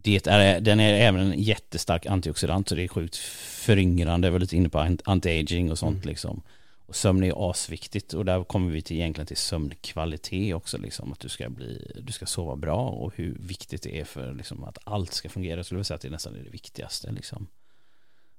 [0.03, 4.27] det är, den är även en jättestark antioxidant så det är sjukt föryngrande.
[4.27, 6.09] Jag var lite inne på anti-aging och sånt mm.
[6.09, 6.41] liksom.
[6.85, 11.11] Och sömn är asviktigt och där kommer vi till egentligen till sömnkvalitet också liksom.
[11.11, 14.63] Att du ska, bli, du ska sova bra och hur viktigt det är för liksom,
[14.63, 15.57] att allt ska fungera.
[15.57, 17.47] Jag skulle vilja säga att det nästan är det viktigaste liksom.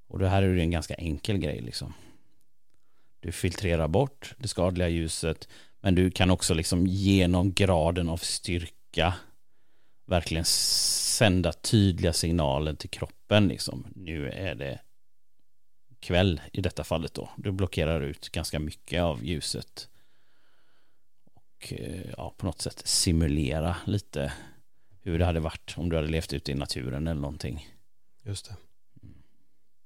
[0.09, 1.93] Och det här är ju en ganska enkel grej liksom.
[3.21, 5.49] Du filtrerar bort det skadliga ljuset
[5.81, 9.15] men du kan också liksom genom graden av styrka
[10.13, 13.87] verkligen sända tydliga signaler till kroppen liksom.
[13.95, 14.81] Nu är det
[16.01, 17.31] kväll i detta fallet då.
[17.37, 19.89] Du blockerar ut ganska mycket av ljuset.
[21.35, 24.33] Och eh, ja, på något sätt simulera lite
[25.03, 27.69] hur det hade varit om du hade levt ute i naturen eller någonting.
[28.23, 28.57] Just det.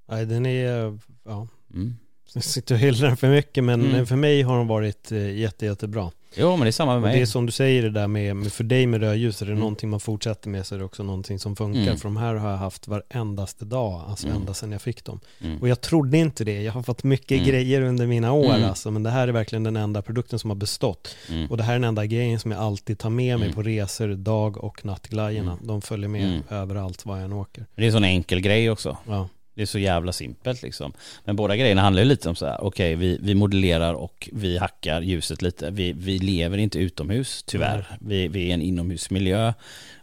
[0.07, 1.49] Nej, den är, ja.
[1.75, 1.97] Mm.
[2.35, 4.07] Jag sitter och hyllar den för mycket men mm.
[4.07, 6.11] för mig har den varit eh, jätte, jättebra.
[6.39, 7.11] Jo men det är samma med mig.
[7.11, 9.47] Och det är som du säger det där med, med för dig med rödljus, är
[9.47, 9.61] det mm.
[9.61, 11.83] någonting man fortsätter med så är det också någonting som funkar.
[11.83, 11.97] Mm.
[11.97, 14.41] För de här har jag haft varendaste dag, alltså mm.
[14.41, 15.21] ända sedan jag fick dem.
[15.41, 15.59] Mm.
[15.59, 17.47] Och jag trodde inte det, jag har fått mycket mm.
[17.47, 18.69] grejer under mina år mm.
[18.69, 21.17] alltså, men det här är verkligen den enda produkten som har bestått.
[21.31, 21.51] Mm.
[21.51, 24.09] Och det här är den enda grejen som jag alltid tar med mig på resor,
[24.09, 25.59] dag och nattglajjorna.
[25.63, 27.67] De följer med överallt var jag än åker.
[27.75, 28.97] Det är en sån enkel grej också.
[29.07, 29.29] Ja.
[29.57, 30.93] Det är så jävla simpelt liksom.
[31.25, 34.29] Men båda grejerna handlar ju lite om så här, okej okay, vi, vi modellerar och
[34.33, 35.71] vi hackar ljuset lite.
[35.71, 37.87] Vi, vi lever inte utomhus tyvärr.
[37.91, 38.09] Mm.
[38.09, 39.53] Vi, vi är en inomhusmiljö.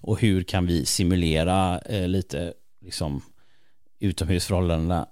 [0.01, 3.21] Och hur kan vi simulera eh, lite liksom
[3.99, 5.07] utomhusförhållandena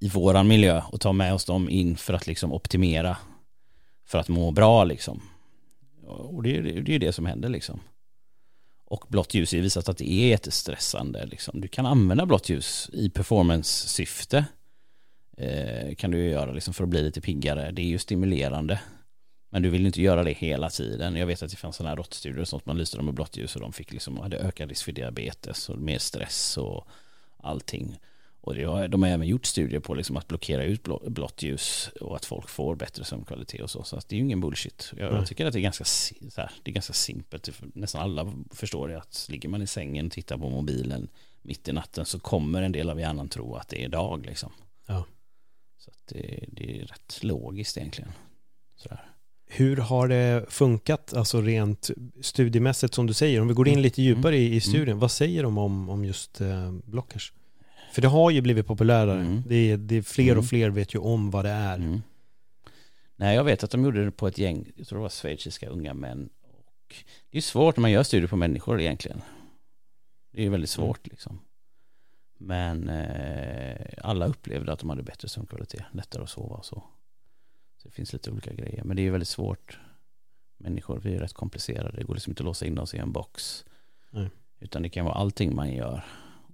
[0.00, 3.16] i våran miljö och ta med oss dem in för att liksom optimera
[4.06, 5.22] för att må bra liksom.
[6.06, 7.80] Och det, det, det är det som händer liksom.
[8.92, 11.26] Och blått ljus är visat att det är jättestressande.
[11.26, 11.60] Liksom.
[11.60, 14.44] Du kan använda blått ljus i performance-syfte.
[15.36, 17.70] Eh, kan du göra liksom, för att bli lite piggare.
[17.70, 18.80] Det är ju stimulerande.
[19.50, 21.16] Men du vill inte göra det hela tiden.
[21.16, 23.56] Jag vet att det fanns sådana här råttstudier som man lyste dem med blått ljus
[23.56, 26.88] och de fick liksom, hade ökad risk för diabetes och mer stress och
[27.42, 27.98] allting.
[28.42, 32.16] Och har, de har även gjort studier på liksom att blockera ut blått ljus och
[32.16, 33.84] att folk får bättre sömnkvalitet och så.
[33.84, 34.92] Så det är ju ingen bullshit.
[34.96, 35.84] Jag, jag tycker att det är ganska,
[36.36, 37.48] här, det är ganska simpelt.
[37.74, 41.08] Nästan alla förstår det att ligger man i sängen och tittar på mobilen
[41.42, 44.52] mitt i natten så kommer en del av hjärnan tro att det är dag liksom.
[44.86, 45.04] Ja.
[45.78, 48.12] Så det, det, är rätt logiskt egentligen.
[48.76, 49.04] Sådär.
[49.46, 51.90] Hur har det funkat, alltså rent
[52.20, 53.40] studiemässigt som du säger?
[53.40, 53.82] Om vi går in mm.
[53.82, 54.60] lite djupare i, i mm.
[54.60, 54.98] studien, mm.
[54.98, 57.32] vad säger de om, om just eh, blockers?
[57.92, 59.20] För det har ju blivit populärare.
[59.20, 59.42] Mm.
[59.46, 60.38] Det, är, det är fler mm.
[60.38, 61.74] och fler vet ju om vad det är.
[61.74, 62.02] Mm.
[63.16, 65.68] Nej, jag vet att de gjorde det på ett gäng, jag tror det var schweiziska
[65.68, 66.28] unga män.
[66.42, 66.94] Och
[67.30, 69.22] det är svårt när man gör studier på människor egentligen.
[70.30, 70.86] Det är väldigt mm.
[70.86, 71.38] svårt liksom.
[72.38, 76.82] Men eh, alla upplevde att de hade bättre sömnkvalitet, lättare att sova och så.
[77.76, 78.84] Så det finns lite olika grejer.
[78.84, 79.78] Men det är väldigt svårt.
[80.56, 81.96] Människor, vi är rätt komplicerade.
[81.96, 83.64] Det går liksom inte att låsa in oss i en box.
[84.10, 84.30] Nej.
[84.60, 86.04] Utan det kan vara allting man gör.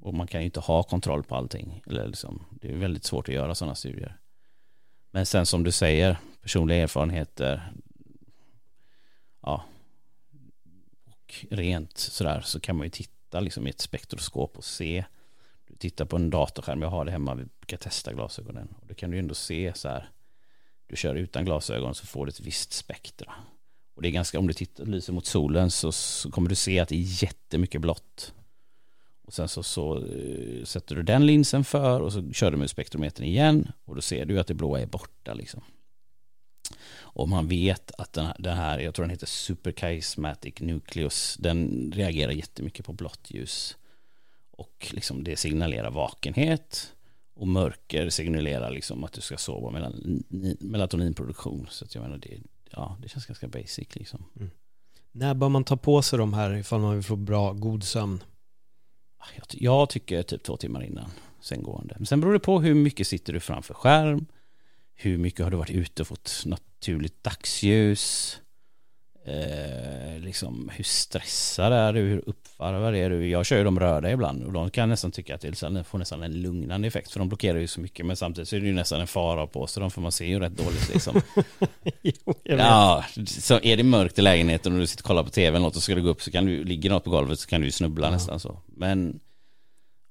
[0.01, 1.83] Och man kan ju inte ha kontroll på allting.
[1.87, 4.19] Eller liksom, det är väldigt svårt att göra sådana studier.
[5.11, 7.73] Men sen som du säger, personliga erfarenheter,
[9.43, 9.65] ja,
[11.05, 15.05] och rent sådär så kan man ju titta liksom i ett spektroskop och se.
[15.67, 18.75] Du tittar på en datorskärm, jag har det hemma, vi brukar testa glasögonen.
[18.81, 20.11] Och då kan du ändå se så här,
[20.87, 23.35] du kör utan glasögon så får du ett visst spektra.
[23.95, 26.79] Och det är ganska, om du tittar, lyser mot solen så, så kommer du se
[26.79, 28.35] att det är jättemycket blått.
[29.29, 32.71] Och sen så, så eh, sätter du den linsen för och så kör du med
[32.71, 35.63] spektrometern igen och då ser du att det blåa är borta liksom.
[36.91, 41.93] Och man vet att den här, den här jag tror den heter supercharismatic nucleus, den
[41.95, 43.77] reagerar jättemycket på blått ljus.
[44.51, 46.93] Och liksom det signalerar vakenhet
[47.35, 50.23] och mörker signalerar liksom att du ska sova mellan
[50.61, 51.67] melatoninproduktion.
[51.71, 54.25] Så att jag menar det, ja, det känns ganska basic liksom.
[54.37, 54.51] Mm.
[55.13, 58.21] När bör man ta på sig de här ifall man vill få bra, god sömn?
[59.19, 61.11] Ah, jag tycker typ två timmar innan
[61.41, 61.95] sänggående.
[61.99, 64.27] Men sen beror det på hur mycket sitter du framför skärm,
[64.95, 68.39] hur mycket har du varit ute och fått naturligt dagsljus,
[69.29, 73.29] Eh, liksom hur stressad är du, hur uppvarvad är du?
[73.29, 76.23] Jag kör ju de röda ibland och de kan nästan tycka att det får nästan
[76.23, 78.73] en lugnande effekt för de blockerar ju så mycket men samtidigt så är det ju
[78.73, 81.21] nästan en fara på så de får man se ju rätt dåligt liksom.
[82.03, 85.49] jo, ja, så är det mörkt i lägenheten och du sitter och kollar på tv
[85.49, 87.49] eller något och ska du gå upp så kan du, ligger något på golvet så
[87.49, 88.11] kan du ju snubbla Ja.
[88.11, 88.59] nästan så.
[88.67, 89.21] Men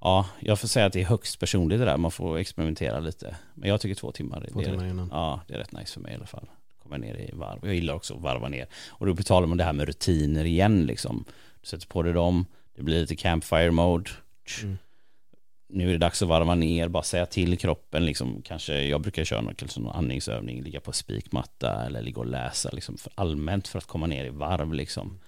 [0.01, 3.35] ja, jag får säga att det är högst personligt det där, man får experimentera lite.
[3.53, 5.09] Men jag tycker två timmar, Två det, timmar innan.
[5.11, 6.47] ja, det är rätt nice för mig i alla fall.
[6.87, 7.59] Komma ner i varv.
[7.63, 8.67] Jag gillar också att varva ner.
[8.89, 11.25] Och då betalar man det här med rutiner igen liksom.
[11.61, 14.09] Du sätter på dig dem, det blir lite campfire mode.
[14.63, 14.77] Mm.
[15.69, 18.41] Nu är det dags att varva ner, bara säga till kroppen liksom.
[18.41, 22.69] Kanske, jag brukar köra någon, kanske någon andningsövning, ligga på spikmatta eller ligga och läsa
[22.73, 25.19] liksom för allmänt för att komma ner i varv liksom.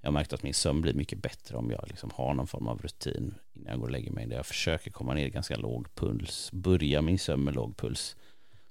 [0.00, 2.68] Jag har märkt att min sömn blir mycket bättre om jag liksom har någon form
[2.68, 4.26] av rutin innan jag går och lägger mig.
[4.26, 8.16] Där jag försöker komma ner i ganska låg puls, börja min sömn med låg puls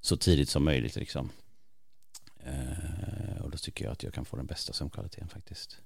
[0.02, 1.30] så tidigt som möjligt liksom.
[2.46, 5.82] Eh, och då tycker jag att jag kan få den bästa sömnkvaliteten faktiskt.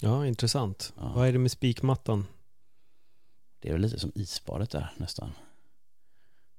[0.00, 0.92] Ja, intressant.
[0.96, 1.12] Ja.
[1.14, 2.26] Vad är det med spikmattan?
[3.60, 5.32] Det är väl lite som isbadet där nästan.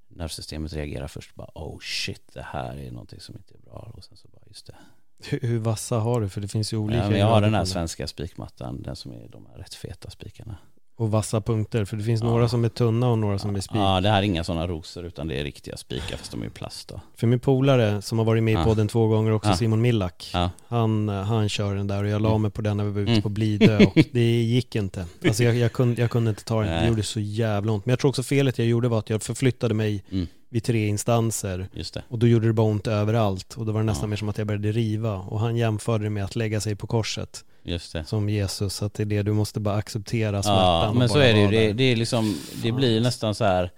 [0.07, 4.03] Nervsystemet reagerar först bara oh shit det här är någonting som inte är bra och
[4.03, 4.75] sen så bara just det.
[5.23, 6.29] Hur, hur vassa har du?
[6.29, 7.11] För det finns ju olika.
[7.11, 10.57] Ja, jag har den här svenska spikmattan, den som är de här rätt feta spikarna.
[10.97, 11.85] Och vassa punkter.
[11.85, 12.27] För det finns Ja.
[12.27, 13.77] några som är tunna och några som är spik.
[13.77, 16.45] Ja, det här är inga sådana rosor utan det är riktiga spikar fast de är
[16.47, 17.01] i plast då.
[17.15, 18.63] För min polare som har varit med i Ja.
[18.63, 19.55] podden två gånger också, Ja.
[19.55, 20.31] Simon Millack.
[20.67, 22.41] Han, han kör den där och jag la Mm.
[22.41, 23.21] mig på den när vi var ute Mm.
[23.21, 25.05] på Blidö och det gick inte.
[25.27, 27.85] Alltså jag, jag, kunde, jag kunde inte ta den, det gjorde så jävla ont.
[27.85, 30.27] Men jag tror också felet jag gjorde var att jag förflyttade mig Mm.
[30.49, 32.03] vid tre instanser just det.
[32.09, 34.37] och då gjorde det bara ont överallt och då var det nästan mer som att
[34.37, 38.05] jag började riva och han jämförde det med att lägga sig på korset Just det.
[38.05, 41.33] som Jesus, att det är det du måste bara acceptera smärtan Ja, men så är
[41.33, 41.47] det ju.
[41.47, 43.71] Det, det är liksom, det blir nästan så här,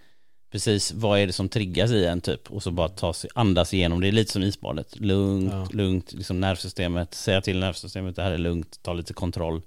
[0.51, 2.51] precis vad är det som triggas i en typ?
[2.51, 4.01] Och så bara ta sig, andas igenom.
[4.01, 4.99] Det är lite som isbadet.
[4.99, 5.67] Lugnt, Ja.
[5.71, 7.13] lugnt, liksom nervsystemet.
[7.13, 9.61] Säga till nervsystemet, det här är lugnt, ta lite kontroll.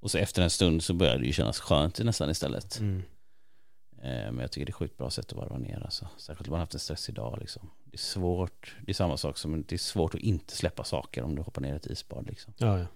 [0.00, 2.78] Och så efter en stund så börjar det ju kännas skönt nästan istället.
[2.80, 3.02] Mm.
[4.02, 6.08] Eh, Men jag tycker det är sjukt bra sätt att varva ner alltså.
[6.16, 7.70] Särskilt om man har haft en stressig dag liksom.
[7.84, 11.22] Det är svårt, det är samma sak som det är svårt att inte släppa saker
[11.22, 12.52] om du hoppar ner i ett isbad liksom.
[12.56, 12.86] Ja, ja,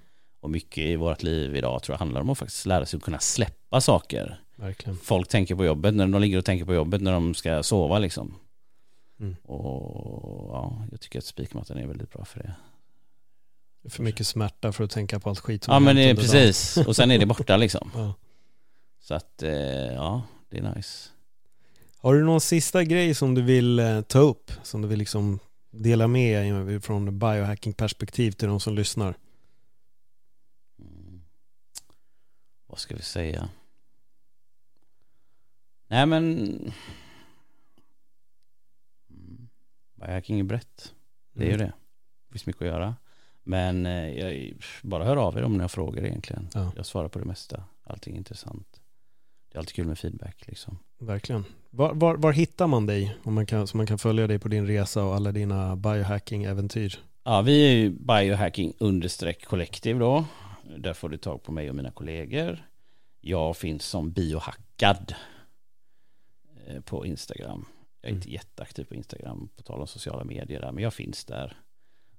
[0.41, 3.03] Och mycket i vårt liv idag tror jag handlar om att faktiskt lära sig att
[3.03, 4.41] kunna släppa saker.
[4.57, 4.97] verkligen.
[4.97, 7.99] Folk tänker på jobbet, när de ligger och tänker på jobbet när de ska sova
[7.99, 8.35] liksom.
[9.21, 9.37] Mm.
[9.43, 12.55] Och ja, jag tycker att spikmattan är väldigt bra för det.
[13.91, 16.77] För mycket smärta för att tänka på allt skit som Ja men det är precis,
[16.77, 17.91] och sen är det borta liksom.
[17.95, 18.15] Ja.
[19.01, 19.51] Så att eh,
[19.93, 21.09] ja, det är nice.
[21.97, 24.51] Har du någon sista grej som du vill eh, ta upp?
[24.63, 25.39] Som du vill liksom
[25.71, 29.15] dela med från biohacking-perspektiv till de som lyssnar?
[30.79, 31.23] Mm.
[32.71, 33.49] Vad ska vi säga?
[35.89, 36.73] Nej men.
[39.95, 40.95] Biohacking är brett.
[41.33, 41.67] Det är ju Mm.
[41.67, 41.73] det.
[42.27, 42.95] Det finns mycket att göra.
[43.43, 46.49] Men eh, jag, bara hör av er om ni har frågor egentligen.
[46.55, 46.73] Ja.
[46.77, 47.65] Jag svarar på det mesta.
[47.85, 48.81] Allting är intressant.
[49.49, 50.79] Det är alltid kul med feedback liksom.
[50.99, 51.45] Verkligen.
[51.71, 53.17] Var, var, var hittar man dig?
[53.23, 56.99] Om man kan, så man kan följa dig på din resa och alla dina biohacking-äventyr.
[57.25, 60.25] Ja, vi är ju biohacking understreck kollektiv då.
[60.79, 62.69] Där får du tag på mig och mina kollegor.
[63.21, 65.15] Jag finns som biohackad
[66.67, 67.65] eh, på Instagram.
[68.01, 68.19] Jag är Mm.
[68.19, 71.57] inte jätteaktiv på Instagram på tal om sociala medier där, men jag finns där.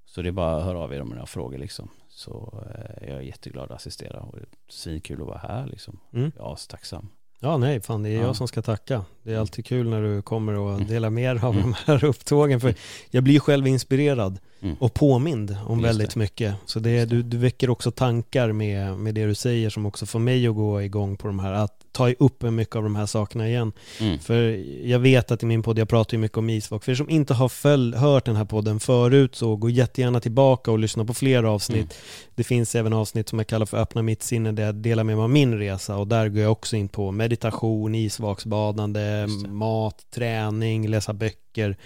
[0.05, 1.89] Så det är bara att höra av er om ni har frågor liksom.
[2.09, 5.99] Så eh, jag är jätteglad att assistera och det är svinkul att vara här liksom.
[6.13, 6.31] Mm.
[6.35, 7.07] Jag är astacksam.
[7.43, 8.21] Ja, nej, fan det är Ja.
[8.21, 9.05] jag som ska tacka.
[9.23, 10.87] Det är alltid kul när du kommer och Mm.
[10.87, 11.63] delar med dig av Mm.
[11.63, 12.59] de här upptågen.
[12.61, 12.73] För
[13.09, 14.75] jag blir själv inspirerad Mm.
[14.79, 16.19] och påmind om Just väldigt det.
[16.19, 16.55] mycket.
[16.65, 17.05] Så det.
[17.05, 20.55] du, du väcker också tankar med, med det du säger som också får mig att
[20.55, 23.71] gå igång på de här, att ta upp mycket av de här sakerna igen.
[23.99, 24.19] Mm.
[24.19, 26.83] För jag vet att i min podd, jag pratar ju mycket om isvak.
[26.83, 30.71] För er som inte har följ, hört den här podden förut så gå jättegärna tillbaka
[30.71, 31.77] och lyssna på fler avsnitt.
[31.77, 31.95] Mm.
[32.35, 35.15] Det finns även avsnitt som jag kallar för Öppna mitt sinne där jag delar med
[35.15, 40.87] mig av min resa och där går jag också in på meditation, isvaksbadande, mat, träning,
[40.87, 41.77] läsa böcker,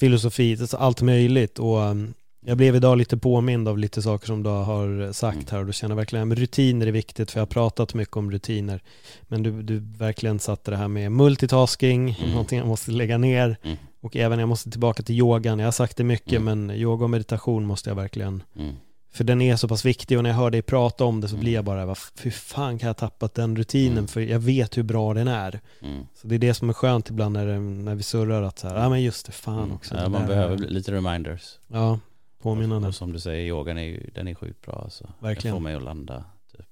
[0.00, 1.58] filosofi, alltså allt möjligt.
[1.58, 2.14] Och um,
[2.44, 5.72] jag blev idag lite påmind av lite saker som du har sagt här och då
[5.72, 8.80] känner verkligen att rutiner är viktigt för jag har pratat mycket om rutiner.
[9.22, 12.30] Men du, du verkligen satte det här med multitasking, Mm.
[12.30, 13.76] någonting jag måste lägga ner Mm.
[14.00, 15.58] och även jag måste tillbaka till yogan.
[15.58, 16.66] Jag har sagt det mycket Mm.
[16.68, 18.74] men yoga och meditation måste jag verkligen Mm.
[19.12, 21.34] för den är så pass viktig och när jag hör dig prata om det så
[21.34, 21.40] Mm.
[21.44, 23.92] blir jag bara, "Vad- hur fan kan jag ha tappat den rutinen?
[23.98, 24.08] Mm.
[24.08, 25.60] För jag vet hur bra den är.
[25.82, 26.06] Mm.
[26.14, 28.76] Så det är det som är skönt ibland när, när vi surrar att så här,
[28.76, 29.94] ja men just det, fan också.
[29.96, 31.42] Ja, man behöver lite reminders.
[31.68, 31.98] Ja,
[32.42, 32.88] påminnande.
[32.88, 35.12] Och som du säger, yogan är ju, den är sjukt bra alltså.
[35.20, 35.54] Verkligen.
[35.54, 36.24] Den får mig att landa.
[36.56, 36.66] Typ.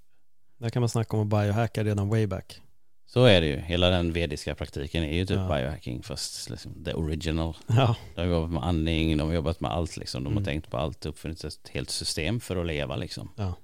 [0.59, 2.61] Där kan man snacka om att biohacka redan way back.
[3.07, 3.57] Så är det ju.
[3.57, 5.57] Hela den vediska praktiken är ju typ Ja.
[5.57, 7.57] biohacking fast liksom the original.
[7.67, 10.25] Ja, De har jobbat med andning, de har jobbat med allt liksom.
[10.25, 10.39] De Mm.
[10.45, 13.29] har tänkt på allt, uppfunnit ett helt system för att leva liksom.
[13.37, 13.55] ja.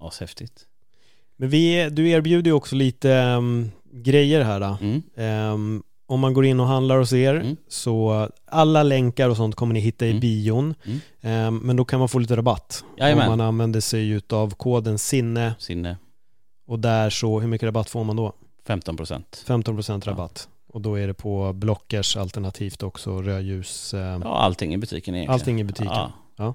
[0.00, 0.66] Ashäftigt.
[1.36, 4.60] Men vi, du erbjuder ju också lite ehm, grejer här.
[4.60, 4.76] Då.
[4.80, 5.02] Mm.
[5.16, 7.56] Ehm, om man går in och handlar hos er Mm.
[7.68, 10.20] så alla länkar och sånt kommer ni hitta i Mm.
[10.20, 10.74] bion.
[10.84, 11.00] Mm.
[11.20, 12.84] Ehm, men då kan man få lite rabatt.
[12.98, 13.30] Jajamän.
[13.30, 15.96] Om man använder sig av koden sinne Sinne,
[16.66, 18.32] och där så, hur mycket rabatt får man då?
[18.66, 19.44] 15 procent.
[19.46, 20.12] 15% Ja.
[20.12, 20.48] rabatt.
[20.68, 23.94] Och då är det på Blockers alternativt också rödljus.
[23.94, 25.40] ehm, Ja, allting i butiken egentligen.
[25.40, 26.10] Allting i butiken.
[26.36, 26.54] Ja.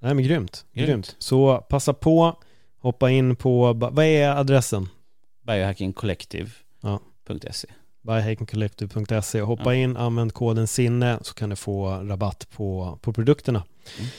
[0.00, 0.64] Nej men grymt.
[0.72, 0.88] grymt.
[0.88, 1.16] Grymt.
[1.18, 2.36] Så passa på,
[2.80, 4.88] hoppa in på, vad är adressen?
[5.46, 7.68] Biohackingcollective.se
[8.06, 9.80] buyhackingcollective.se och hoppa Ja.
[9.82, 13.62] in, använd koden sinne så kan du få rabatt på, på produkterna.
[13.98, 14.10] Mm.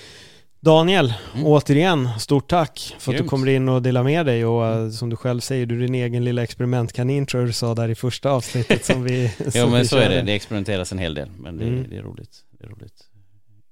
[0.60, 1.46] Daniel, Mm.
[1.48, 3.30] återigen, stort tack för att du Grymt.
[3.30, 5.96] kommer in och delar med dig och eh, som du själv säger, du är din
[5.96, 9.72] egen lilla experimentkanin tror jag du sa där i första avsnittet som vi Jo som
[9.72, 11.86] men vi så är det, det experimenteras en hel del men det, Mm.
[11.90, 12.32] det är roligt.
[12.60, 12.94] Det är roligt.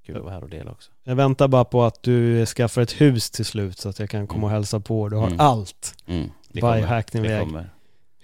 [0.05, 0.91] Kul att vara här och dela också.
[1.03, 4.28] Jag väntar bara på att du skaffar ett hus till slut så att jag kan
[4.28, 4.55] komma och Mm.
[4.55, 5.09] hälsa på.
[5.09, 5.39] Du har Mm.
[5.39, 5.95] allt.
[6.07, 6.30] Mm.
[6.51, 6.61] Det
[7.11, 7.70] din det kommer.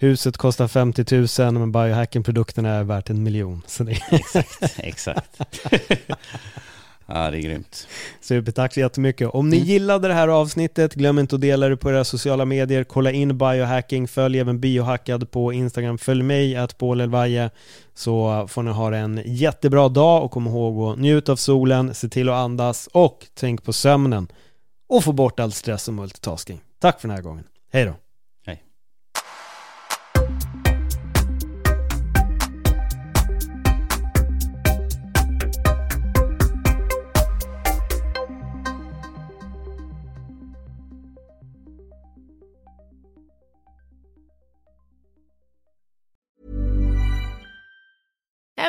[0.01, 3.61] Huset kostar 50 000 men biohacken-produkterna är värt en miljon.
[3.67, 4.45] Så det är
[4.77, 5.39] Exakt.
[7.05, 7.87] ja det är grymt.
[8.21, 9.29] supertack så jättemycket.
[9.29, 9.67] Om ni Mm.
[9.69, 12.83] gillade det här avsnittet, glöm inte att dela det på era sociala medier.
[12.83, 15.97] Kolla in biohacking, följ även biohackad på Instagram.
[15.97, 17.49] Följ mig, att Elvaje,
[17.93, 22.09] så får ni ha en jättebra dag och kom ihåg att njuta av solen, se
[22.09, 24.27] till att andas och tänk på sömnen.
[24.89, 26.61] Och få bort all stress och multitasking.
[26.79, 27.43] Tack för den här gången.
[27.73, 27.93] Hej då.